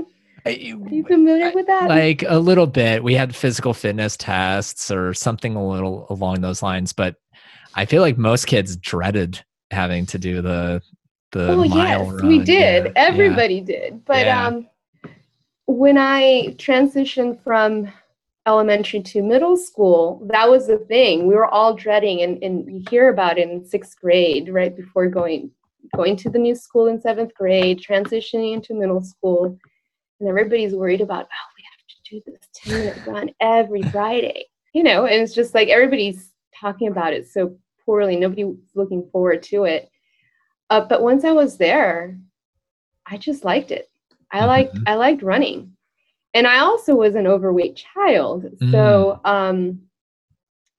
Are 0.49 0.95
you 0.95 1.05
familiar 1.05 1.53
with 1.53 1.67
that? 1.67 1.89
Like 1.89 2.25
a 2.27 2.39
little 2.39 2.67
bit. 2.67 3.03
We 3.05 3.15
had 3.15 3.35
physical 3.35 3.75
fitness 3.75 4.17
tests 4.17 4.91
or 4.91 5.15
something 5.15 5.57
a 5.57 5.69
little 5.69 6.07
along 6.11 6.41
those 6.41 6.63
lines, 6.63 6.93
but 6.93 7.17
I 7.75 7.85
feel 7.85 8.03
like 8.03 8.19
most 8.19 8.47
kids 8.47 8.77
dreaded 8.77 9.45
having 9.71 10.07
to 10.07 10.19
do 10.19 10.43
the 10.43 10.83
the 11.33 11.49
oh, 11.51 11.65
mile 11.65 12.05
yes, 12.05 12.13
run. 12.13 12.27
We 12.27 12.39
did. 12.39 12.87
Yeah, 12.87 12.93
Everybody 12.97 13.57
yeah. 13.57 13.65
did. 13.65 14.05
But 14.05 14.27
yeah. 14.27 14.47
um 14.47 14.69
when 15.67 15.99
I 15.99 16.55
transitioned 16.57 17.43
from 17.45 17.93
elementary 18.47 19.03
to 19.03 19.23
middle 19.23 19.59
school, 19.59 20.27
that 20.31 20.49
was 20.49 20.67
the 20.67 20.79
thing. 20.79 21.27
We 21.27 21.35
were 21.35 21.47
all 21.47 21.75
dreading 21.75 22.23
and, 22.23 22.43
and 22.43 22.73
you 22.73 22.83
hear 22.89 23.11
about 23.11 23.37
it 23.39 23.49
in 23.51 23.67
sixth 23.67 24.01
grade, 24.01 24.49
right 24.49 24.75
before 24.75 25.09
going 25.09 25.51
going 25.95 26.17
to 26.17 26.31
the 26.31 26.39
new 26.39 26.55
school 26.55 26.87
in 26.87 27.01
seventh 27.01 27.35
grade, 27.35 27.81
transitioning 27.81 28.55
into 28.55 28.75
middle 28.75 29.03
school 29.03 29.59
and 30.21 30.29
everybody's 30.29 30.75
worried 30.75 31.01
about, 31.01 31.25
oh, 31.25 31.49
we 31.57 31.65
have 31.65 31.87
to 31.89 32.11
do 32.11 32.23
this 32.27 32.49
10 32.55 32.79
minute 32.79 33.07
run 33.07 33.31
every 33.41 33.83
Friday. 33.83 34.47
You 34.75 34.83
know, 34.83 35.07
and 35.07 35.23
it's 35.23 35.35
just 35.35 35.55
like 35.55 35.69
everybody's 35.69 36.33
talking 36.55 36.89
about 36.89 37.13
it 37.13 37.27
so 37.27 37.57
poorly. 37.85 38.17
Nobody 38.17 38.55
looking 38.75 39.09
forward 39.11 39.43
to 39.45 39.65
it. 39.65 39.91
Uh, 40.71 40.83
but 40.83 41.03
once 41.03 41.25
I 41.25 41.33
was 41.33 41.57
there, 41.57 42.19
I 43.07 43.17
just 43.17 43.45
liked 43.45 43.71
it. 43.71 43.89
I 44.31 44.39
mm-hmm. 44.39 44.49
liked 44.49 44.77
I 44.87 44.95
liked 44.95 45.23
running, 45.23 45.73
and 46.35 46.47
I 46.47 46.59
also 46.59 46.95
was 46.95 47.15
an 47.15 47.27
overweight 47.27 47.83
child. 47.95 48.45
Mm. 48.45 48.71
So 48.71 49.21
um, 49.25 49.81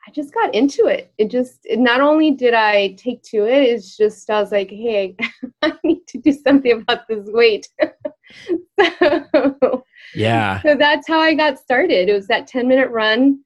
I 0.10 0.12
just 0.12 0.34
got 0.34 0.56
into 0.56 0.88
it. 0.88 1.13
It 1.19 1.30
just 1.30 1.60
it, 1.65 1.78
not 1.78 2.02
only 2.02 2.32
did 2.32 2.56
I 2.56 2.93
take 2.93 3.22
to 3.24 3.45
it, 3.45 3.62
it's 3.62 3.95
just 3.95 4.28
I 4.32 4.41
was 4.41 4.52
like, 4.52 4.72
hey, 4.72 5.15
I 5.62 5.74
need 5.84 6.08
to 6.08 6.17
do 6.17 6.32
something 6.32 6.82
about 6.82 7.08
this 7.08 7.28
weight. 7.28 7.69
so, 9.00 9.84
yeah. 10.15 10.62
So 10.63 10.76
that's 10.76 11.08
how 11.08 11.19
I 11.19 11.36
got 11.36 11.60
started. 11.60 12.10
It 12.10 12.13
was 12.13 12.26
that 12.26 12.48
ten 12.48 12.67
minute 12.67 12.89
run 12.89 13.41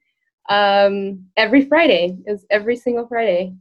um, 0.49 1.25
every 1.35 1.65
Friday. 1.65 2.17
It 2.25 2.31
was 2.31 2.45
every 2.49 2.77
single 2.77 3.07
Friday. 3.07 3.53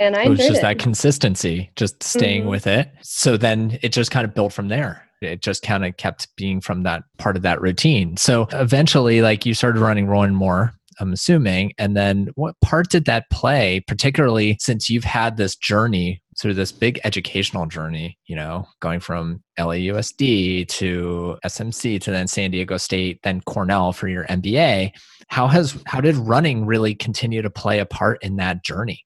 And 0.00 0.16
I 0.16 0.24
it 0.24 0.30
was 0.30 0.38
just 0.38 0.60
it. 0.60 0.62
that 0.62 0.78
consistency, 0.78 1.70
just 1.76 2.02
staying 2.02 2.42
mm-hmm. 2.42 2.50
with 2.50 2.66
it. 2.66 2.90
So 3.02 3.36
then 3.36 3.78
it 3.82 3.92
just 3.92 4.10
kind 4.10 4.24
of 4.24 4.34
built 4.34 4.54
from 4.54 4.68
there. 4.68 5.06
It 5.20 5.42
just 5.42 5.62
kind 5.62 5.84
of 5.84 5.98
kept 5.98 6.34
being 6.36 6.62
from 6.62 6.82
that 6.84 7.02
part 7.18 7.36
of 7.36 7.42
that 7.42 7.60
routine. 7.60 8.16
So 8.16 8.48
eventually, 8.52 9.20
like 9.20 9.44
you 9.44 9.52
started 9.52 9.80
running 9.80 10.06
more 10.06 10.24
and 10.24 10.34
more, 10.34 10.72
I'm 11.02 11.12
assuming. 11.12 11.72
And 11.78 11.96
then 11.96 12.28
what 12.36 12.58
part 12.60 12.88
did 12.88 13.04
that 13.06 13.28
play, 13.30 13.80
particularly 13.86 14.56
since 14.60 14.88
you've 14.88 15.04
had 15.04 15.36
this 15.36 15.56
journey, 15.56 16.22
sort 16.36 16.50
of 16.50 16.56
this 16.56 16.72
big 16.72 17.00
educational 17.04 17.66
journey, 17.66 18.16
you 18.26 18.36
know, 18.36 18.66
going 18.80 19.00
from 19.00 19.42
LAUSD 19.58 20.68
to 20.68 21.38
SMC 21.44 22.00
to 22.00 22.10
then 22.10 22.28
San 22.28 22.52
Diego 22.52 22.76
State, 22.76 23.20
then 23.24 23.40
Cornell 23.42 23.92
for 23.92 24.08
your 24.08 24.24
MBA? 24.26 24.92
How 25.26 25.48
has 25.48 25.76
how 25.86 26.00
did 26.00 26.16
running 26.16 26.66
really 26.66 26.94
continue 26.94 27.42
to 27.42 27.50
play 27.50 27.80
a 27.80 27.86
part 27.86 28.22
in 28.22 28.36
that 28.36 28.64
journey? 28.64 29.04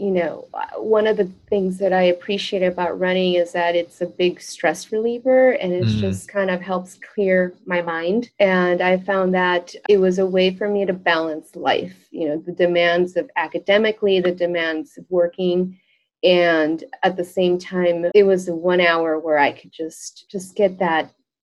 You 0.00 0.10
know, 0.10 0.48
one 0.76 1.06
of 1.06 1.18
the 1.18 1.30
things 1.50 1.76
that 1.78 1.92
I 1.92 2.04
appreciate 2.04 2.62
about 2.62 2.98
running 2.98 3.34
is 3.34 3.52
that 3.52 3.76
it's 3.76 4.00
a 4.00 4.06
big 4.06 4.40
stress 4.40 4.90
reliever 4.90 5.52
and 5.52 5.74
it 5.74 5.84
mm. 5.84 6.00
just 6.00 6.26
kind 6.26 6.50
of 6.50 6.62
helps 6.62 6.98
clear 7.14 7.54
my 7.66 7.82
mind. 7.82 8.30
And 8.38 8.80
I 8.80 8.96
found 8.96 9.34
that 9.34 9.74
it 9.90 9.98
was 9.98 10.18
a 10.18 10.24
way 10.24 10.54
for 10.54 10.68
me 10.68 10.86
to 10.86 10.94
balance 10.94 11.54
life, 11.54 12.08
you 12.10 12.28
know, 12.28 12.38
the 12.38 12.52
demands 12.52 13.16
of 13.16 13.30
academically, 13.36 14.20
the 14.20 14.32
demands 14.32 14.96
of 14.96 15.04
working. 15.10 15.78
And 16.24 16.82
at 17.02 17.18
the 17.18 17.24
same 17.24 17.58
time, 17.58 18.06
it 18.14 18.24
was 18.24 18.48
one 18.48 18.80
hour 18.80 19.18
where 19.18 19.38
I 19.38 19.52
could 19.52 19.72
just 19.72 20.30
just 20.30 20.56
get 20.56 20.78
that 20.78 21.12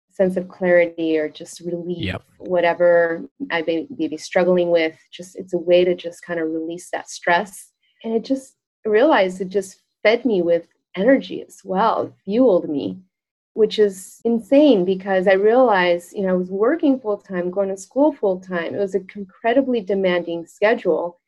sense 0.09 0.35
of 0.35 0.49
clarity 0.49 1.17
or 1.17 1.29
just 1.29 1.61
relieve 1.61 2.05
yep. 2.05 2.23
whatever 2.37 3.23
I 3.51 3.61
may 3.61 3.87
be 4.07 4.17
struggling 4.17 4.71
with. 4.71 4.95
Just 5.11 5.35
it's 5.35 5.53
a 5.53 5.57
way 5.59 5.85
to 5.85 5.95
just 5.95 6.23
kind 6.23 6.39
of 6.39 6.49
release 6.49 6.89
that 6.89 7.09
stress 7.09 7.70
and 8.03 8.13
it 8.13 8.23
just 8.23 8.55
realized 8.85 9.41
it 9.41 9.49
just 9.49 9.81
fed 10.03 10.25
me 10.25 10.41
with 10.41 10.67
energy 10.95 11.43
as 11.43 11.61
well 11.63 12.03
it 12.03 12.13
fueled 12.25 12.69
me 12.69 12.99
which 13.53 13.79
is 13.79 14.19
insane 14.25 14.83
because 14.85 15.27
i 15.27 15.33
realized 15.33 16.13
you 16.13 16.23
know 16.23 16.29
i 16.29 16.33
was 16.33 16.49
working 16.49 16.99
full 16.99 17.17
time 17.17 17.49
going 17.49 17.69
to 17.69 17.77
school 17.77 18.11
full 18.11 18.39
time 18.39 18.75
it 18.75 18.79
was 18.79 18.95
an 18.95 19.07
incredibly 19.15 19.81
demanding 19.81 20.45
schedule 20.45 21.21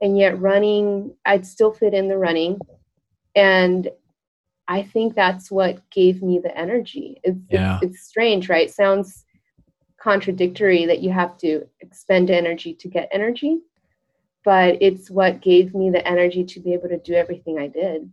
and 0.00 0.18
yet 0.18 0.38
running 0.40 1.12
i'd 1.26 1.46
still 1.46 1.72
fit 1.72 1.94
in 1.94 2.08
the 2.08 2.18
running. 2.18 2.58
And 3.34 3.88
i 4.66 4.82
think 4.82 5.14
that's 5.14 5.50
what 5.50 5.88
gave 5.90 6.22
me 6.22 6.38
the 6.38 6.56
energy. 6.56 7.20
It's, 7.24 7.38
yeah. 7.50 7.78
it's, 7.82 7.94
it's 7.94 8.06
strange 8.06 8.48
right? 8.48 8.70
Sounds 8.70 9.24
contradictory 10.00 10.86
that 10.86 11.00
you 11.00 11.10
have 11.10 11.36
to 11.38 11.66
expend 11.80 12.30
energy 12.30 12.72
to 12.72 12.88
get 12.88 13.08
energy 13.10 13.60
but 14.48 14.78
it's 14.80 15.10
what 15.10 15.42
gave 15.42 15.74
me 15.74 15.90
the 15.90 16.08
energy 16.08 16.42
to 16.42 16.58
be 16.58 16.72
able 16.72 16.88
to 16.88 16.96
do 16.96 17.12
everything 17.12 17.58
I 17.58 17.66
did. 17.66 18.10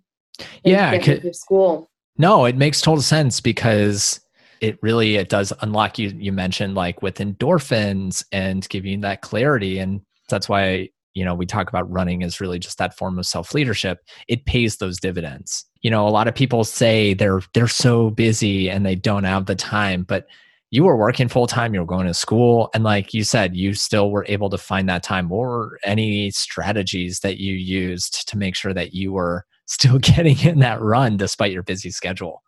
Yeah, 0.66 1.00
through 1.00 1.32
school. 1.32 1.90
No, 2.18 2.44
it 2.44 2.58
makes 2.58 2.82
total 2.82 3.02
sense 3.02 3.40
because 3.40 4.20
it 4.60 4.78
really 4.82 5.16
it 5.16 5.30
does 5.30 5.54
unlock 5.62 5.98
you. 5.98 6.10
You 6.10 6.34
mentioned 6.34 6.76
like 6.76 7.02
with 7.02 7.20
endorphins 7.20 8.26
and 8.34 8.68
giving 8.68 9.00
that 9.00 9.22
clarity, 9.22 9.80
and 9.80 10.02
that's 10.28 10.50
why 10.50 10.90
you 11.14 11.24
know 11.24 11.36
we 11.36 11.46
talk 11.46 11.70
about 11.70 11.90
running 11.90 12.22
is 12.22 12.42
really 12.42 12.60
just 12.60 12.80
that 12.80 12.98
form 12.98 13.18
of 13.18 13.26
self 13.26 13.54
leadership. 13.54 14.00
It 14.28 14.46
pays 14.46 14.76
those 14.76 15.00
dividends. 15.00 15.64
You 15.84 15.90
know, 15.90 16.06
a 16.06 16.10
lot 16.10 16.28
of 16.28 16.36
people 16.36 16.66
say 16.66 17.14
they're 17.14 17.44
they're 17.54 17.70
so 17.70 18.10
busy 18.10 18.70
and 18.70 18.86
they 18.86 18.96
don't 18.96 19.24
have 19.24 19.46
the 19.46 19.56
time, 19.56 20.04
but 20.04 20.28
you 20.76 20.84
were 20.84 20.98
working 20.98 21.30
full 21.30 21.48
time, 21.48 21.74
you 21.74 21.80
were 21.80 21.86
going 21.86 22.06
to 22.06 22.14
school, 22.14 22.70
and 22.74 22.84
like 22.84 23.14
you 23.14 23.24
said, 23.24 23.56
you 23.56 23.74
still 23.74 24.12
were 24.12 24.26
able 24.28 24.50
to 24.50 24.58
find 24.58 24.90
that 24.90 25.04
time. 25.04 25.30
Were 25.30 25.80
any 25.86 26.30
strategies 26.32 27.22
that 27.22 27.38
you 27.38 27.54
used 27.54 28.28
to 28.28 28.38
make 28.38 28.56
sure 28.56 28.74
that 28.74 28.94
you 28.94 29.14
were 29.14 29.46
still 29.68 30.00
getting 30.00 30.38
in 30.40 30.60
that 30.60 30.82
run 30.82 31.16
despite 31.16 31.54
your 31.54 31.64
busy 31.64 31.92
schedule? 31.92 32.44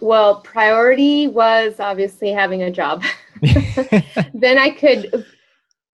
Well, 0.00 0.42
priority 0.42 1.26
was 1.26 1.80
obviously 1.80 2.30
having 2.30 2.62
a 2.62 2.70
job. 2.70 3.02
then 3.42 4.58
I 4.58 4.70
could 4.70 5.26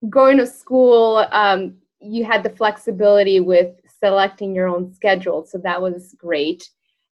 going 0.09 0.37
to 0.37 0.45
school. 0.45 1.25
Um, 1.31 1.73
you 1.99 2.23
had 2.23 2.43
the 2.43 2.51
flexibility 2.51 3.39
with 3.39 3.73
selecting 3.99 4.53
your 4.53 4.67
own 4.67 4.93
schedule, 4.93 5.43
so 5.43 5.57
that 5.63 5.81
was 5.81 6.15
great. 6.19 6.69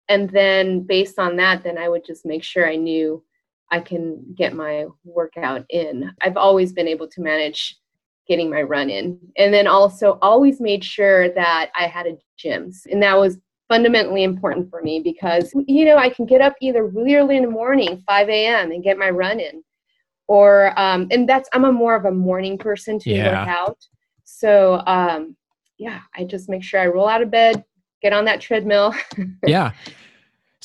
And 0.08 0.30
then 0.30 0.82
based 0.82 1.18
on 1.18 1.36
that, 1.38 1.63
then 1.63 1.80
I 1.80 1.90
would 1.90 2.06
just 2.06 2.28
make 2.28 2.44
sure 2.44 2.70
I 2.70 2.76
knew 2.76 3.24
I 3.72 3.80
can 3.80 4.24
get 4.36 4.54
my 4.54 4.86
workout 5.04 5.66
in. 5.70 6.12
I've 6.22 6.38
always 6.38 6.72
been 6.74 6.88
able 6.88 7.08
to 7.10 7.22
manage 7.22 7.78
getting 8.28 8.50
my 8.50 8.62
run 8.62 8.90
in. 8.90 9.20
And 9.38 9.54
then 9.54 9.68
also 9.68 10.20
always 10.22 10.60
made 10.60 10.84
sure 10.84 11.30
that 11.34 11.72
I 11.76 11.88
had 11.88 12.08
a 12.08 12.18
gym. 12.38 12.72
And 12.92 13.02
that 13.02 13.18
was 13.18 13.38
fundamentally 13.70 14.24
important 14.24 14.70
for 14.70 14.82
me 14.82 15.00
because, 15.00 15.54
you 15.68 15.86
know, 15.86 15.98
I 15.98 16.10
can 16.10 16.26
get 16.26 16.42
up 16.42 16.56
either 16.62 16.86
really 16.86 17.16
early 17.16 17.38
in 17.38 17.44
the 17.44 17.50
morning, 17.50 18.04
5 18.06 18.30
a.m., 18.30 18.72
and 18.72 18.84
get 18.84 18.98
my 18.98 19.10
run 19.10 19.40
in. 19.40 19.64
Or, 20.28 20.78
um, 20.78 21.08
and 21.12 21.28
that's, 21.28 21.50
I'm 21.54 21.66
a 21.66 21.72
more 21.72 21.96
of 21.96 22.06
a 22.06 22.12
morning 22.12 22.58
person 22.58 23.00
to 23.00 23.10
yeah. 23.10 23.28
work 23.28 23.48
out. 23.48 23.78
So, 24.24 24.84
um, 24.86 25.36
yeah, 25.78 26.02
I 26.16 26.26
just 26.26 26.50
make 26.50 26.64
sure 26.64 26.82
I 26.82 26.88
roll 26.88 27.08
out 27.08 27.22
of 27.22 27.32
bed, 27.32 27.64
get 28.02 28.14
on 28.14 28.26
that 28.26 28.42
treadmill. 28.42 28.94
yeah. 29.46 29.72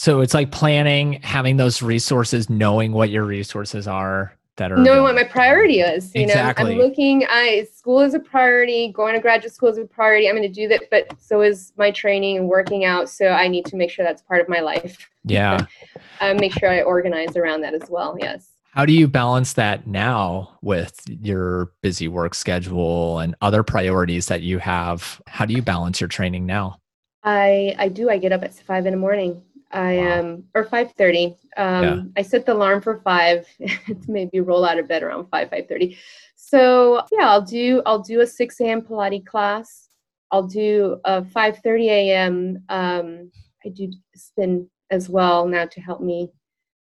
So 0.03 0.21
it's 0.21 0.35
like 0.35 0.51
planning, 0.51 1.23
having 1.23 1.59
those 1.59 1.81
resources, 1.81 2.51
knowing 2.51 2.91
what 2.91 3.11
your 3.11 3.23
resources 3.23 3.87
are 3.87 4.37
that 4.57 4.73
are 4.73 4.77
knowing 4.77 5.05
what 5.05 5.15
my 5.15 5.23
priority 5.23 5.79
is. 5.79 6.13
You 6.13 6.23
exactly. 6.23 6.65
know, 6.65 6.71
I'm 6.73 6.77
looking. 6.77 7.25
I 7.31 7.69
school 7.73 8.01
is 8.01 8.13
a 8.13 8.19
priority. 8.19 8.91
Going 8.91 9.15
to 9.15 9.21
graduate 9.21 9.53
school 9.53 9.69
is 9.69 9.79
a 9.79 9.85
priority. 9.85 10.29
I'm 10.29 10.35
going 10.35 10.43
to 10.43 10.53
do 10.53 10.67
that, 10.67 10.91
but 10.91 11.07
so 11.21 11.41
is 11.43 11.73
my 11.77 11.93
training 11.93 12.37
and 12.37 12.49
working 12.49 12.85
out. 12.85 13.11
So 13.11 13.29
I 13.29 13.47
need 13.47 13.65
to 13.67 13.77
make 13.77 13.93
sure 13.93 14.05
that's 14.05 14.23
part 14.23 14.41
of 14.41 14.49
my 14.49 14.59
life. 14.59 15.09
Yeah. 15.23 15.67
uh, 16.21 16.35
make 16.35 16.53
sure 16.53 16.69
I 16.69 16.83
organize 16.83 17.37
around 17.37 17.61
that 17.61 17.73
as 17.73 17.89
well. 17.89 18.17
Yes. 18.19 18.49
How 18.73 18.85
do 18.85 18.93
you 18.93 19.07
balance 19.07 19.53
that 19.53 19.87
now 19.87 20.59
with 20.63 21.01
your 21.07 21.71
busy 21.81 22.09
work 22.09 22.35
schedule 22.35 23.21
and 23.21 23.37
other 23.41 23.63
priorities 23.63 24.27
that 24.27 24.43
you 24.43 24.59
have? 24.59 25.23
How 25.29 25.45
do 25.45 25.55
you 25.55 25.63
balance 25.63 26.01
your 26.01 26.09
training 26.09 26.45
now? 26.45 26.81
I 27.23 27.77
I 27.79 27.87
do. 27.87 28.11
I 28.11 28.19
get 28.19 28.33
up 28.33 28.43
at 28.43 28.53
five 28.53 28.85
in 28.85 28.95
the 28.95 28.99
morning. 28.99 29.43
I 29.73 29.93
am, 29.93 30.25
wow. 30.25 30.35
um, 30.35 30.45
or 30.55 30.65
5.30. 30.65 31.37
Um, 31.57 31.83
yeah. 31.85 32.03
I 32.17 32.23
set 32.23 32.47
the 32.47 32.53
alarm 32.53 32.83
for 32.83 33.01
5 33.03 33.47
to 33.59 33.97
maybe 34.09 34.41
roll 34.41 34.65
out 34.65 34.79
of 34.79 34.89
bed 34.89 35.03
around 35.03 35.29
5, 35.31 35.51
5.30. 35.51 35.97
So 36.37 37.03
yeah, 37.11 37.29
I'll 37.29 37.43
do, 37.43 37.83
I'll 37.87 38.03
do 38.03 38.21
a 38.21 38.27
6 38.27 38.61
a.m. 38.61 38.83
Pilates 38.83 39.27
class. 39.27 39.89
I'll 40.31 40.47
do 40.47 40.99
a 41.05 41.23
5.30 41.23 41.85
a.m. 41.87 42.63
Um, 42.69 43.31
I 43.65 43.69
do 43.69 43.93
spin 44.15 44.69
as 44.91 45.09
well 45.09 45.47
now 45.47 45.67
to 45.67 45.81
help 45.81 46.01
me 46.01 46.31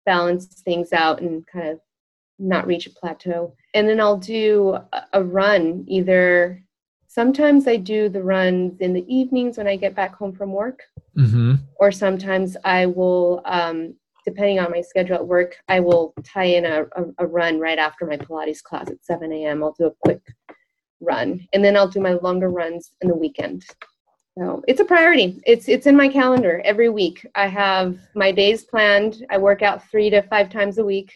balance 0.07 0.47
things 0.63 0.93
out 0.93 1.21
and 1.21 1.47
kind 1.47 1.69
of 1.69 1.81
not 2.39 2.67
reach 2.67 2.87
a 2.87 2.91
plateau. 2.91 3.55
And 3.75 3.89
then 3.89 4.01
I'll 4.01 4.17
do 4.17 4.79
a, 4.93 5.05
a 5.13 5.23
run 5.23 5.85
either 5.87 6.65
sometimes 7.11 7.67
I 7.67 7.77
do 7.77 8.09
the 8.09 8.23
runs 8.23 8.81
in 8.81 8.93
the 8.93 9.05
evenings 9.13 9.59
when 9.59 9.67
I 9.67 9.75
get 9.75 9.97
back 9.97 10.15
home 10.15 10.33
from 10.33 10.53
work, 10.53 10.85
mm-hmm. 11.19 11.55
or 11.75 11.91
sometimes 11.91 12.57
I 12.65 12.87
will, 12.87 13.43
um, 13.47 13.97
depending 14.25 14.61
on 14.61 14.71
my 14.71 14.81
schedule 14.81 15.17
at 15.17 15.27
work, 15.27 15.57
I 15.69 15.81
will 15.81 16.15
tie 16.25 16.45
in 16.45 16.65
a, 16.65 16.83
a, 16.83 17.05
a, 17.19 17.27
run 17.27 17.59
right 17.59 17.81
after 17.81 18.07
my 18.07 18.17
Pilates 18.17 18.63
class 18.63 18.89
at 18.89 19.05
7 19.05 19.33
a.m. 19.33 19.65
I'll 19.65 19.75
do 19.77 19.87
a 19.87 19.95
quick 20.05 20.23
run, 21.01 21.49
and 21.53 21.65
then 21.65 21.77
I'll 21.77 21.89
do 21.89 22.01
my 22.01 22.13
longer 22.13 22.49
runs 22.49 22.93
in 23.01 23.09
the 23.09 23.17
weekend. 23.17 23.65
So 24.39 24.63
it's 24.69 24.81
a 24.81 24.85
priority. 24.85 25.43
It's 25.45 25.69
it's 25.69 25.89
in 25.89 25.97
my 25.97 26.09
calendar 26.09 26.63
every 26.65 26.91
week. 26.91 27.27
I 27.35 27.49
have 27.49 27.99
my 28.15 28.31
days 28.31 28.63
planned. 28.63 29.27
I 29.31 29.39
work 29.39 29.63
out 29.63 29.91
three 29.91 30.11
to 30.11 30.23
five 30.23 30.49
times 30.49 30.79
a 30.79 30.85
week. 30.85 31.13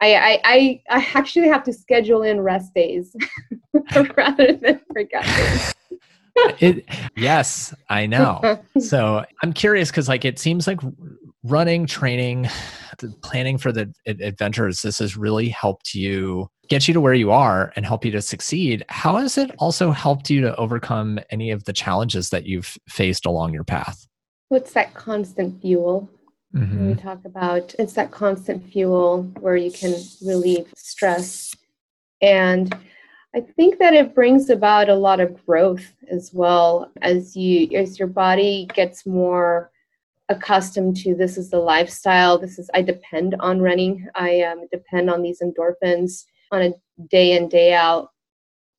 I, 0.00 0.40
I, 0.44 0.82
I 0.90 1.06
actually 1.14 1.48
have 1.48 1.62
to 1.64 1.72
schedule 1.72 2.22
in 2.22 2.40
rest 2.40 2.74
days 2.74 3.16
rather 4.16 4.52
than 4.52 4.80
workout 4.94 5.24
days. 5.24 5.74
it, 6.60 6.84
yes, 7.16 7.74
I 7.88 8.06
know. 8.06 8.60
So 8.80 9.24
I'm 9.42 9.54
curious 9.54 9.90
because, 9.90 10.08
like, 10.08 10.26
it 10.26 10.38
seems 10.38 10.66
like 10.66 10.80
running, 11.42 11.86
training, 11.86 12.48
planning 13.22 13.56
for 13.56 13.72
the 13.72 13.92
adventures, 14.06 14.82
this 14.82 14.98
has 14.98 15.16
really 15.16 15.48
helped 15.48 15.94
you 15.94 16.48
get 16.68 16.86
you 16.86 16.94
to 16.94 17.00
where 17.00 17.14
you 17.14 17.30
are 17.30 17.72
and 17.74 17.86
help 17.86 18.04
you 18.04 18.10
to 18.12 18.20
succeed. 18.20 18.84
How 18.88 19.16
has 19.16 19.38
it 19.38 19.50
also 19.58 19.92
helped 19.92 20.28
you 20.28 20.40
to 20.42 20.54
overcome 20.56 21.18
any 21.30 21.50
of 21.50 21.64
the 21.64 21.72
challenges 21.72 22.30
that 22.30 22.44
you've 22.44 22.76
faced 22.88 23.24
along 23.24 23.54
your 23.54 23.64
path? 23.64 24.06
What's 24.48 24.72
that 24.74 24.94
constant 24.94 25.60
fuel? 25.62 26.08
Mm-hmm. 26.54 26.88
we 26.88 26.94
talk 26.94 27.24
about 27.24 27.74
it's 27.78 27.92
that 27.94 28.10
constant 28.10 28.64
fuel 28.72 29.24
where 29.40 29.56
you 29.56 29.70
can 29.70 29.94
relieve 30.24 30.72
stress. 30.76 31.54
And 32.22 32.74
I 33.34 33.40
think 33.40 33.78
that 33.78 33.92
it 33.92 34.14
brings 34.14 34.48
about 34.48 34.88
a 34.88 34.94
lot 34.94 35.20
of 35.20 35.44
growth 35.44 35.92
as 36.10 36.32
well 36.32 36.90
as 37.02 37.36
you 37.36 37.76
as 37.76 37.98
your 37.98 38.08
body 38.08 38.68
gets 38.74 39.04
more 39.04 39.70
accustomed 40.28 40.96
to 40.96 41.14
this 41.14 41.36
is 41.36 41.50
the 41.50 41.58
lifestyle. 41.58 42.38
This 42.38 42.58
is 42.58 42.70
i 42.74 42.82
depend 42.82 43.34
on 43.40 43.60
running. 43.60 44.08
I 44.14 44.40
um, 44.42 44.66
depend 44.72 45.10
on 45.10 45.22
these 45.22 45.40
endorphins 45.40 46.24
on 46.52 46.62
a 46.62 46.72
day 47.08 47.36
in 47.36 47.48
day 47.48 47.74
out 47.74 48.10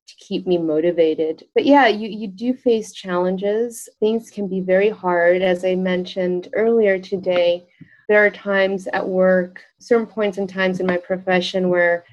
to 0.08 0.14
keep 0.16 0.46
me 0.46 0.58
motivated 0.58 1.44
but 1.54 1.64
yeah 1.64 1.86
you, 1.86 2.08
you 2.08 2.26
do 2.26 2.54
face 2.54 2.92
challenges 2.92 3.88
things 4.00 4.30
can 4.30 4.48
be 4.48 4.60
very 4.60 4.88
hard 4.88 5.42
as 5.42 5.64
i 5.64 5.74
mentioned 5.74 6.48
earlier 6.54 6.98
today 6.98 7.64
there 8.08 8.24
are 8.24 8.30
times 8.30 8.88
at 8.92 9.06
work 9.06 9.62
certain 9.78 10.06
points 10.06 10.38
and 10.38 10.48
times 10.48 10.80
in 10.80 10.86
my 10.86 10.96
profession 10.96 11.68
where 11.68 12.04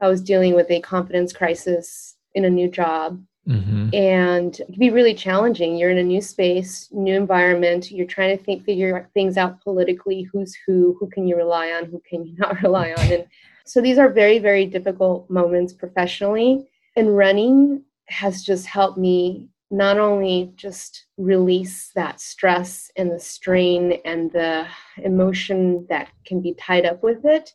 i 0.00 0.08
was 0.08 0.22
dealing 0.22 0.54
with 0.54 0.70
a 0.70 0.80
confidence 0.80 1.32
crisis 1.32 2.16
in 2.34 2.44
a 2.44 2.50
new 2.50 2.68
job 2.68 3.22
Mm-hmm. 3.48 3.94
And 3.94 4.58
it 4.58 4.66
can 4.66 4.78
be 4.78 4.90
really 4.90 5.14
challenging. 5.14 5.76
You're 5.76 5.90
in 5.90 5.98
a 5.98 6.02
new 6.02 6.22
space, 6.22 6.88
new 6.92 7.14
environment. 7.14 7.90
You're 7.90 8.06
trying 8.06 8.36
to 8.36 8.42
think, 8.42 8.64
figure 8.64 9.10
things 9.12 9.36
out 9.36 9.62
politically. 9.62 10.22
Who's 10.32 10.56
who? 10.66 10.96
Who 10.98 11.08
can 11.08 11.26
you 11.26 11.36
rely 11.36 11.72
on? 11.72 11.84
Who 11.86 12.02
can 12.08 12.24
you 12.24 12.34
not 12.38 12.62
rely 12.62 12.92
on? 12.92 13.12
And 13.12 13.26
so 13.66 13.80
these 13.80 13.98
are 13.98 14.08
very, 14.08 14.38
very 14.38 14.66
difficult 14.66 15.28
moments 15.28 15.72
professionally. 15.72 16.66
And 16.96 17.16
running 17.16 17.84
has 18.08 18.42
just 18.42 18.66
helped 18.66 18.98
me 18.98 19.48
not 19.70 19.98
only 19.98 20.52
just 20.54 21.06
release 21.16 21.90
that 21.94 22.20
stress 22.20 22.90
and 22.96 23.10
the 23.10 23.18
strain 23.18 23.98
and 24.04 24.30
the 24.32 24.66
emotion 24.98 25.86
that 25.88 26.08
can 26.24 26.40
be 26.40 26.54
tied 26.54 26.86
up 26.86 27.02
with 27.02 27.24
it, 27.24 27.52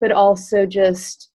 but 0.00 0.12
also 0.12 0.64
just 0.66 1.30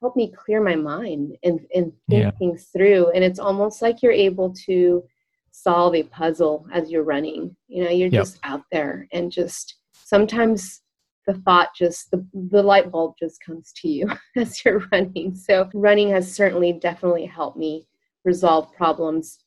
help 0.00 0.16
me 0.16 0.32
clear 0.32 0.60
my 0.60 0.74
mind 0.74 1.36
and, 1.44 1.60
and 1.74 1.92
think 2.10 2.24
yeah. 2.24 2.30
things 2.32 2.68
through. 2.72 3.10
And 3.10 3.22
it's 3.22 3.38
almost 3.38 3.82
like 3.82 4.02
you're 4.02 4.10
able 4.10 4.52
to 4.66 5.04
solve 5.52 5.94
a 5.94 6.02
puzzle 6.02 6.66
as 6.72 6.90
you're 6.90 7.04
running. 7.04 7.54
You 7.68 7.84
know, 7.84 7.90
you're 7.90 8.08
yep. 8.08 8.22
just 8.24 8.38
out 8.42 8.62
there 8.72 9.06
and 9.12 9.30
just 9.30 9.76
sometimes 9.92 10.81
the 11.26 11.34
thought 11.34 11.68
just 11.76 12.10
the, 12.10 12.24
the 12.32 12.62
light 12.62 12.90
bulb 12.90 13.14
just 13.18 13.42
comes 13.44 13.72
to 13.76 13.88
you 13.88 14.10
as 14.36 14.64
you're 14.64 14.82
running. 14.92 15.34
So 15.34 15.68
running 15.74 16.10
has 16.10 16.32
certainly 16.32 16.72
definitely 16.72 17.26
helped 17.26 17.56
me 17.56 17.86
resolve 18.24 18.72
problems. 18.74 19.38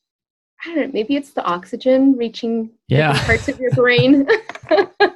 I 0.64 0.74
don't 0.74 0.86
know, 0.86 0.90
maybe 0.92 1.16
it's 1.16 1.32
the 1.32 1.44
oxygen 1.44 2.16
reaching 2.16 2.70
yeah. 2.88 3.22
parts 3.26 3.48
of 3.48 3.58
your 3.60 3.70
brain. 3.72 4.26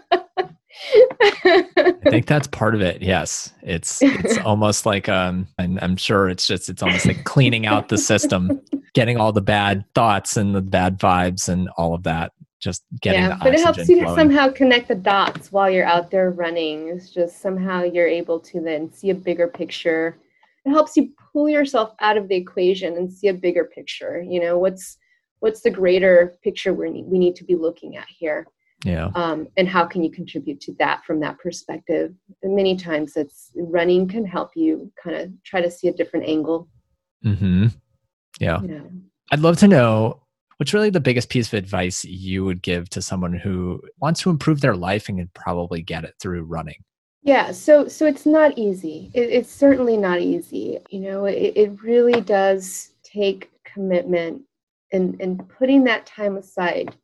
I 1.45 1.93
think 2.11 2.27
that's 2.27 2.47
part 2.47 2.75
of 2.75 2.81
it. 2.81 3.03
Yes, 3.03 3.53
it's 3.63 4.01
it's 4.03 4.39
almost 4.39 4.87
like 4.87 5.09
um, 5.09 5.47
I'm, 5.59 5.79
I'm 5.83 5.97
sure 5.97 6.29
it's 6.29 6.47
just 6.47 6.69
it's 6.69 6.83
almost 6.83 7.07
like 7.07 7.25
cleaning 7.25 7.67
out 7.67 7.89
the 7.89 7.99
system, 7.99 8.61
getting 8.95 9.17
all 9.17 9.33
the 9.33 9.43
bad 9.43 9.85
thoughts 9.95 10.37
and 10.37 10.55
the 10.55 10.63
bad 10.63 10.99
vibes 10.99 11.49
and 11.49 11.69
all 11.77 11.95
of 11.95 12.05
that. 12.05 12.33
Just 12.61 12.85
getting 13.01 13.23
yeah, 13.23 13.39
but 13.43 13.55
it 13.55 13.61
helps 13.61 13.89
you 13.89 14.03
flowing. 14.03 14.17
somehow 14.17 14.51
connect 14.51 14.89
the 14.89 14.95
dots 14.95 15.51
while 15.51 15.71
you're 15.71 15.87
out 15.87 16.11
there 16.11 16.31
running. 16.31 16.89
It's 16.89 17.11
just 17.11 17.41
somehow 17.41 17.85
you're 17.85 18.07
able 18.07 18.39
to 18.41 18.61
then 18.61 18.93
see 18.93 19.11
a 19.11 19.15
bigger 19.15 19.49
picture. 19.49 20.19
It 20.67 20.71
helps 20.71 20.95
you 20.97 21.11
pull 21.33 21.49
yourself 21.49 21.95
out 22.01 22.19
of 22.19 22.29
the 22.29 22.37
equation 22.37 22.97
and 22.99 23.11
see 23.11 23.29
a 23.29 23.35
bigger 23.35 23.65
picture. 23.65 24.23
You 24.23 24.41
know 24.41 24.59
what's 24.59 24.99
what's 25.41 25.63
the 25.63 25.71
greater 25.71 26.37
picture 26.43 26.73
we 26.73 26.91
need, 26.91 27.07
we 27.07 27.19
need 27.19 27.35
to 27.37 27.45
be 27.45 27.57
looking 27.57 27.97
at 27.97 28.07
here 28.09 28.47
yeah 28.85 29.09
um, 29.15 29.47
and 29.57 29.69
how 29.69 29.85
can 29.85 30.03
you 30.03 30.11
contribute 30.11 30.61
to 30.61 30.73
that 30.79 31.05
from 31.05 31.21
that 31.21 31.39
perspective 31.39 32.15
and 32.43 32.55
many 32.55 32.77
times 32.77 33.17
it's 33.17 33.51
running 33.57 34.09
can 34.09 34.25
help 34.25 34.51
you 34.55 34.91
kind 35.03 35.17
of 35.17 35.31
try 35.45 35.61
to 35.61 35.71
see 35.71 35.89
a 35.89 35.93
different 35.93 36.27
angle 36.27 36.69
mm-hmm 37.25 37.67
yeah. 38.39 38.61
yeah 38.63 38.81
i'd 39.33 39.41
love 39.41 39.59
to 39.59 39.69
know 39.69 40.23
what's 40.61 40.75
really 40.75 40.91
the 40.91 41.01
biggest 41.01 41.31
piece 41.31 41.47
of 41.47 41.55
advice 41.55 42.05
you 42.05 42.45
would 42.45 42.61
give 42.61 42.87
to 42.91 43.01
someone 43.01 43.33
who 43.33 43.81
wants 43.99 44.21
to 44.21 44.29
improve 44.29 44.61
their 44.61 44.77
life 44.77 45.09
and 45.09 45.17
can 45.17 45.31
probably 45.35 45.81
get 45.81 46.05
it 46.05 46.15
through 46.21 46.43
running? 46.43 46.85
Yeah 47.23 47.51
so 47.53 47.89
so 47.89 48.05
it's 48.05 48.27
not 48.27 48.59
easy. 48.59 49.11
It, 49.15 49.31
it's 49.31 49.51
certainly 49.51 49.97
not 49.97 50.21
easy. 50.21 50.79
You 50.91 51.01
know 51.01 51.25
it, 51.25 51.55
it 51.57 51.83
really 51.83 52.21
does 52.21 52.93
take 53.03 53.51
commitment 53.65 54.43
and 54.93 55.19
and 55.19 55.49
putting 55.49 55.85
that 55.85 56.05
time 56.05 56.37
aside 56.37 56.95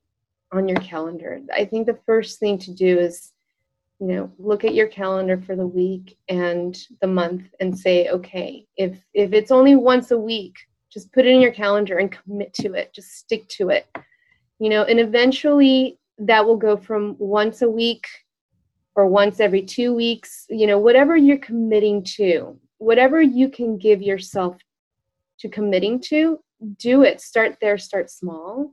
on 0.52 0.68
your 0.68 0.80
calendar. 0.80 1.40
I 1.54 1.64
think 1.64 1.86
the 1.86 1.98
first 2.04 2.38
thing 2.38 2.58
to 2.58 2.72
do 2.72 2.98
is, 2.98 3.32
you 4.00 4.08
know, 4.08 4.32
look 4.38 4.64
at 4.64 4.74
your 4.74 4.86
calendar 4.86 5.40
for 5.40 5.56
the 5.56 5.66
week 5.66 6.18
and 6.28 6.78
the 7.00 7.06
month 7.06 7.44
and 7.58 7.78
say, 7.78 8.10
okay, 8.10 8.66
if 8.76 9.02
if 9.14 9.32
it's 9.32 9.50
only 9.50 9.76
once 9.76 10.10
a 10.10 10.18
week, 10.18 10.56
just 10.96 11.12
put 11.12 11.26
it 11.26 11.34
in 11.34 11.42
your 11.42 11.52
calendar 11.52 11.98
and 11.98 12.10
commit 12.10 12.54
to 12.54 12.72
it. 12.72 12.94
Just 12.94 13.18
stick 13.18 13.46
to 13.48 13.68
it. 13.68 13.86
You 14.58 14.70
know, 14.70 14.84
and 14.84 14.98
eventually 14.98 15.98
that 16.16 16.46
will 16.46 16.56
go 16.56 16.74
from 16.74 17.16
once 17.18 17.60
a 17.60 17.68
week 17.68 18.06
or 18.94 19.06
once 19.06 19.38
every 19.38 19.60
2 19.60 19.92
weeks, 19.92 20.46
you 20.48 20.66
know, 20.66 20.78
whatever 20.78 21.14
you're 21.14 21.36
committing 21.36 22.02
to, 22.16 22.58
whatever 22.78 23.20
you 23.20 23.50
can 23.50 23.76
give 23.76 24.00
yourself 24.00 24.56
to 25.40 25.50
committing 25.50 26.00
to, 26.00 26.40
do 26.78 27.02
it. 27.02 27.20
Start 27.20 27.58
there, 27.60 27.76
start 27.76 28.10
small 28.10 28.72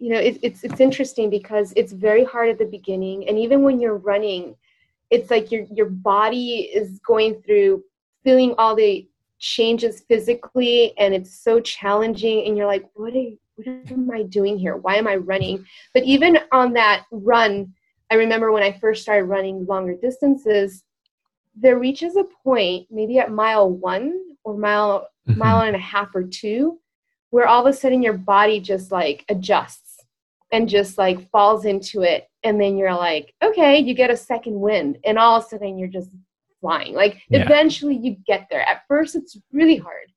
you 0.00 0.08
know 0.08 0.18
it, 0.18 0.38
it's 0.42 0.64
it's 0.64 0.80
interesting 0.80 1.28
because 1.28 1.74
it's 1.76 1.92
very 1.92 2.24
hard 2.24 2.48
at 2.48 2.58
the 2.58 2.64
beginning 2.64 3.28
and 3.28 3.38
even 3.38 3.62
when 3.62 3.78
you're 3.78 3.98
running 3.98 4.56
it's 5.10 5.30
like 5.30 5.52
your 5.52 5.66
your 5.70 5.90
body 5.90 6.70
is 6.74 6.98
going 7.06 7.42
through 7.42 7.84
feeling 8.24 8.54
all 8.56 8.74
the 8.74 9.06
changes 9.40 10.02
physically 10.06 10.96
and 10.98 11.14
it's 11.14 11.42
so 11.42 11.60
challenging 11.60 12.46
and 12.46 12.56
you're 12.56 12.66
like 12.66 12.84
what 12.94 13.14
are, 13.14 13.30
what 13.56 13.66
am 13.90 14.10
i 14.10 14.22
doing 14.22 14.58
here? 14.58 14.76
Why 14.76 14.96
am 14.96 15.08
i 15.08 15.16
running? 15.16 15.64
But 15.92 16.04
even 16.04 16.38
on 16.52 16.72
that 16.74 17.04
run 17.10 17.72
i 18.10 18.14
remember 18.14 18.52
when 18.52 18.62
i 18.62 18.72
first 18.72 19.02
started 19.02 19.24
running 19.24 19.66
longer 19.66 19.96
distances 20.00 20.84
there 21.56 21.78
reaches 21.78 22.16
a 22.16 22.24
point 22.44 22.86
maybe 22.90 23.18
at 23.18 23.32
mile 23.32 23.70
one 23.70 24.18
or 24.44 24.56
mile 24.56 25.08
mm-hmm. 25.28 25.38
mile 25.38 25.60
and 25.62 25.76
a 25.76 25.80
half 25.80 26.14
or 26.14 26.22
two 26.22 26.78
where 27.30 27.46
all 27.46 27.64
of 27.66 27.72
a 27.72 27.76
sudden 27.76 28.02
your 28.02 28.14
body 28.14 28.60
just 28.60 28.90
like 28.90 29.24
adjusts 29.28 29.98
and 30.52 30.68
just 30.68 30.98
like 30.98 31.30
falls 31.30 31.64
into 31.64 32.02
it. 32.02 32.28
And 32.42 32.60
then 32.60 32.76
you're 32.76 32.94
like 32.94 33.34
okay 33.42 33.78
you 33.78 33.94
get 33.94 34.10
a 34.10 34.16
second 34.16 34.58
wind. 34.58 34.98
And 35.04 35.18
all 35.18 35.36
of 35.36 35.44
a 35.44 35.48
sudden 35.48 35.78
you're 35.78 35.88
just 35.88 36.10
flying. 36.60 36.94
Like 36.94 37.22
yeah. 37.28 37.42
eventually 37.42 37.96
you 37.96 38.16
get 38.26 38.46
there. 38.50 38.62
At 38.62 38.82
first 38.88 39.16
it's 39.16 39.36
really 39.52 39.76
hard 39.76 40.10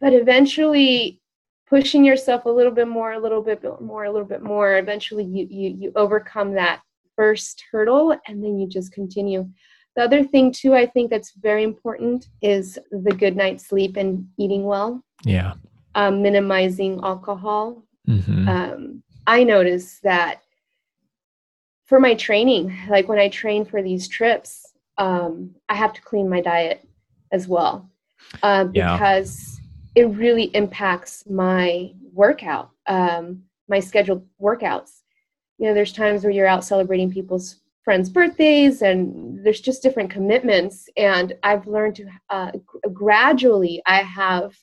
but 0.00 0.12
eventually 0.12 1.20
pushing 1.68 2.04
yourself 2.04 2.44
a 2.46 2.50
little 2.50 2.72
bit 2.72 2.88
more 2.88 3.12
a 3.12 3.18
little 3.18 3.42
bit 3.42 3.62
more 3.80 4.04
a 4.04 4.10
little 4.10 4.26
bit 4.26 4.42
more 4.42 4.78
eventually 4.78 5.24
you 5.24 5.46
you 5.50 5.76
you 5.78 5.92
overcome 5.96 6.52
that 6.52 6.80
first 7.16 7.64
hurdle 7.70 8.16
and 8.26 8.42
then 8.42 8.58
you 8.58 8.68
just 8.68 8.92
continue. 8.92 9.48
The 9.96 10.04
other 10.04 10.22
thing 10.22 10.52
too 10.52 10.74
i 10.74 10.86
think 10.86 11.10
that's 11.10 11.32
very 11.32 11.64
important 11.64 12.28
is 12.40 12.78
the 12.90 13.12
good 13.12 13.36
night's 13.36 13.66
sleep 13.66 13.96
and 13.96 14.28
eating 14.38 14.64
well. 14.64 15.02
Yeah. 15.24 15.54
Um, 15.94 16.22
minimizing 16.22 17.00
alcohol. 17.02 17.82
Mm-hmm. 18.08 18.48
um, 18.48 19.02
I 19.26 19.44
notice 19.44 19.98
that 20.04 20.40
for 21.84 22.00
my 22.00 22.14
training, 22.14 22.74
like 22.88 23.08
when 23.08 23.18
I 23.18 23.28
train 23.28 23.64
for 23.64 23.82
these 23.82 24.08
trips, 24.08 24.67
um, 24.98 25.54
I 25.68 25.74
have 25.74 25.92
to 25.94 26.02
clean 26.02 26.28
my 26.28 26.40
diet 26.40 26.86
as 27.32 27.48
well 27.48 27.88
uh, 28.42 28.64
because 28.64 29.60
yeah. 29.94 30.02
it 30.02 30.08
really 30.08 30.44
impacts 30.54 31.24
my 31.28 31.92
workout, 32.12 32.70
um, 32.86 33.42
my 33.68 33.80
scheduled 33.80 34.26
workouts. 34.40 35.00
You 35.58 35.68
know, 35.68 35.74
there's 35.74 35.92
times 35.92 36.22
where 36.22 36.32
you're 36.32 36.46
out 36.46 36.64
celebrating 36.64 37.10
people's 37.10 37.60
friends' 37.84 38.10
birthdays, 38.10 38.82
and 38.82 39.44
there's 39.44 39.60
just 39.60 39.82
different 39.82 40.10
commitments. 40.10 40.88
And 40.96 41.34
I've 41.42 41.66
learned 41.66 41.96
to 41.96 42.08
uh, 42.30 42.52
gradually, 42.92 43.82
I 43.86 44.02
have 44.02 44.54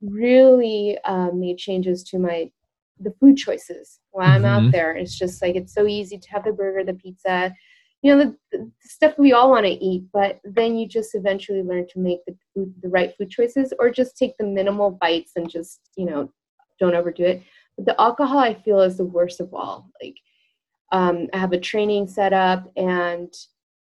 really 0.00 0.98
uh, 1.04 1.30
made 1.32 1.58
changes 1.58 2.02
to 2.04 2.18
my 2.18 2.50
the 3.00 3.14
food 3.20 3.36
choices 3.36 4.00
while 4.10 4.28
I'm 4.28 4.42
mm-hmm. 4.42 4.66
out 4.66 4.72
there. 4.72 4.96
It's 4.96 5.16
just 5.16 5.40
like 5.40 5.54
it's 5.54 5.72
so 5.72 5.86
easy 5.86 6.18
to 6.18 6.30
have 6.30 6.44
the 6.44 6.52
burger, 6.52 6.84
the 6.84 6.94
pizza, 6.94 7.54
you 8.02 8.14
know, 8.14 8.24
the, 8.24 8.58
the 8.58 8.70
stuff 8.80 9.14
we 9.18 9.32
all 9.32 9.50
want 9.50 9.66
to 9.66 9.72
eat. 9.72 10.04
But 10.12 10.40
then 10.44 10.76
you 10.76 10.86
just 10.86 11.14
eventually 11.14 11.62
learn 11.62 11.86
to 11.88 11.98
make 11.98 12.20
the 12.26 12.36
food, 12.54 12.72
the 12.82 12.88
right 12.88 13.12
food 13.16 13.30
choices, 13.30 13.72
or 13.78 13.90
just 13.90 14.16
take 14.16 14.36
the 14.38 14.46
minimal 14.46 14.90
bites 14.90 15.32
and 15.36 15.50
just 15.50 15.80
you 15.96 16.06
know 16.06 16.32
don't 16.78 16.94
overdo 16.94 17.24
it. 17.24 17.42
But 17.76 17.86
the 17.86 18.00
alcohol 18.00 18.38
I 18.38 18.54
feel 18.54 18.80
is 18.80 18.96
the 18.96 19.04
worst 19.04 19.40
of 19.40 19.52
all. 19.52 19.90
Like 20.02 20.16
um, 20.92 21.28
I 21.32 21.38
have 21.38 21.52
a 21.52 21.60
training 21.60 22.08
set 22.08 22.32
up 22.32 22.70
and 22.76 23.32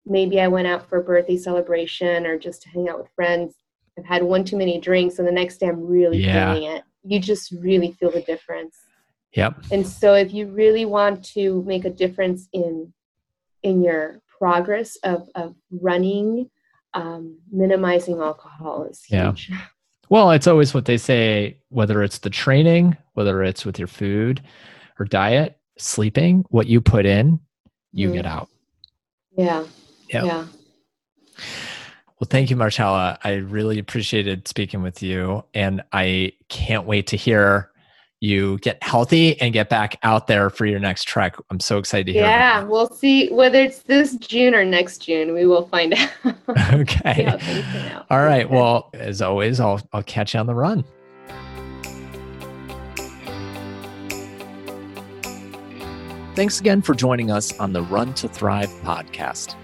maybe 0.07 0.41
I 0.41 0.49
went 0.49 0.67
out 0.67 0.89
for 0.89 0.99
a 0.99 1.03
birthday 1.03 1.37
celebration 1.37 2.27
or 2.27 2.39
just 2.39 2.63
to 2.63 2.69
hang 2.71 2.89
out 2.89 2.99
with 2.99 3.11
friends. 3.15 3.55
I've 3.99 4.07
had 4.07 4.23
one 4.23 4.45
too 4.45 4.57
many 4.57 4.81
drinks 4.81 5.19
and 5.19 5.29
the 5.29 5.33
next 5.33 5.59
day 5.59 5.69
I'm 5.69 5.85
really 5.85 6.19
yeah. 6.19 6.55
feeling 6.55 6.71
it. 6.71 6.85
You 7.05 7.21
just 7.21 7.53
really 7.53 7.93
feel 7.93 8.11
the 8.11 8.23
difference. 8.23 8.77
Yep. 9.35 9.65
And 9.71 9.87
so 9.87 10.15
if 10.15 10.33
you 10.33 10.47
really 10.47 10.85
want 10.85 11.25
to 11.33 11.63
make 11.65 11.85
a 11.85 11.91
difference 11.91 12.49
in 12.53 12.93
in 13.63 13.83
your 13.83 14.21
progress 14.39 14.97
of, 15.05 15.29
of 15.35 15.55
running, 15.71 16.51
um, 16.95 17.39
minimizing 17.51 18.19
alcohol 18.21 18.85
is 18.85 19.03
huge. 19.05 19.49
Yeah. 19.51 19.59
Well, 20.09 20.31
it's 20.33 20.47
always 20.47 20.75
what 20.75 20.85
they 20.85 20.99
say, 20.99 21.59
whether 21.69 22.03
it's 22.03 22.19
the 22.19 22.31
training, 22.31 22.97
whether 23.15 23.43
it's 23.43 23.65
with 23.65 23.79
your 23.79 23.89
food 23.89 24.43
or 24.99 25.07
diet, 25.07 25.59
sleeping, 25.79 26.45
what 26.51 26.67
you 26.67 26.81
put 26.81 27.07
in, 27.07 27.41
you 27.93 28.11
mm. 28.11 28.15
get 28.15 28.27
out. 28.27 28.49
Yeah. 29.37 29.65
Yep. 30.11 30.25
Yeah. 30.25 30.47
Well, 32.21 32.29
thank 32.29 32.51
you, 32.51 32.57
Marcella. 32.57 33.19
I 33.25 33.35
really 33.35 33.79
appreciated 33.79 34.47
speaking 34.47 34.83
with 34.83 35.03
you. 35.03 35.45
And 35.55 35.83
I 35.93 36.33
can't 36.49 36.87
wait 36.87 37.09
to 37.09 37.17
hear 37.17 37.72
you 38.23 38.57
get 38.59 38.81
healthy 38.85 39.39
and 39.41 39.53
get 39.53 39.69
back 39.69 39.99
out 40.05 40.29
there 40.29 40.49
for 40.49 40.65
your 40.65 40.79
next 40.79 41.09
trek. 41.09 41.35
I'm 41.51 41.59
so 41.59 41.79
excited 41.79 42.07
to 42.07 42.13
hear. 42.13 42.23
Yeah, 42.23 42.63
we'll 42.63 42.89
see 42.89 43.29
whether 43.31 43.61
it's 43.61 43.81
this 43.81 44.15
June 44.15 44.55
or 44.55 44.65
next 44.65 44.99
June. 44.99 45.35
We 45.35 45.45
will 45.45 45.67
find 45.67 45.93
out. 45.93 46.09
okay. 46.73 47.27
All 48.11 48.23
right. 48.25 48.49
Well, 48.49 48.91
as 48.95 49.21
always, 49.21 49.59
I'll 49.59 49.81
I'll 49.93 50.05
catch 50.05 50.35
you 50.35 50.41
on 50.41 50.47
the 50.47 50.55
run. 50.55 50.85
Thanks 56.37 56.61
again 56.61 56.81
for 56.81 56.95
joining 56.95 57.33
us 57.33 57.59
on 57.59 57.73
the 57.73 57.83
Run 57.83 58.15
to 58.15 58.29
Thrive 58.29 58.71
podcast. 58.85 59.57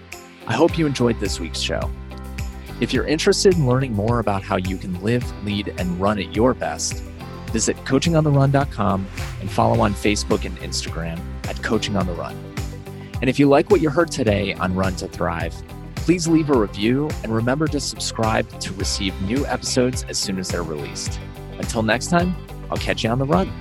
I 0.48 0.54
hope 0.54 0.76
you 0.76 0.84
enjoyed 0.84 1.20
this 1.20 1.38
week's 1.38 1.60
show. 1.60 1.88
If 2.80 2.92
you're 2.92 3.06
interested 3.06 3.54
in 3.54 3.68
learning 3.68 3.92
more 3.92 4.18
about 4.18 4.42
how 4.42 4.56
you 4.56 4.76
can 4.76 5.00
live, 5.00 5.24
lead, 5.44 5.68
and 5.78 6.00
run 6.00 6.18
at 6.18 6.34
your 6.34 6.54
best 6.54 7.02
Visit 7.50 7.76
coachingontherun.com 7.78 9.06
and 9.40 9.50
follow 9.50 9.80
on 9.80 9.94
Facebook 9.94 10.44
and 10.44 10.56
Instagram 10.58 11.20
at 11.48 11.62
Coaching 11.62 11.96
on 11.96 12.06
the 12.06 12.12
Run. 12.12 12.36
And 13.20 13.28
if 13.28 13.38
you 13.38 13.48
like 13.48 13.70
what 13.70 13.80
you 13.80 13.90
heard 13.90 14.10
today 14.10 14.54
on 14.54 14.74
Run 14.74 14.94
to 14.96 15.08
Thrive, 15.08 15.54
please 15.96 16.28
leave 16.28 16.50
a 16.50 16.58
review 16.58 17.10
and 17.22 17.34
remember 17.34 17.66
to 17.68 17.80
subscribe 17.80 18.48
to 18.60 18.72
receive 18.74 19.20
new 19.22 19.44
episodes 19.46 20.04
as 20.08 20.18
soon 20.18 20.38
as 20.38 20.48
they're 20.48 20.62
released. 20.62 21.18
Until 21.58 21.82
next 21.82 22.06
time, 22.06 22.34
I'll 22.70 22.78
catch 22.78 23.04
you 23.04 23.10
on 23.10 23.18
the 23.18 23.26
run. 23.26 23.52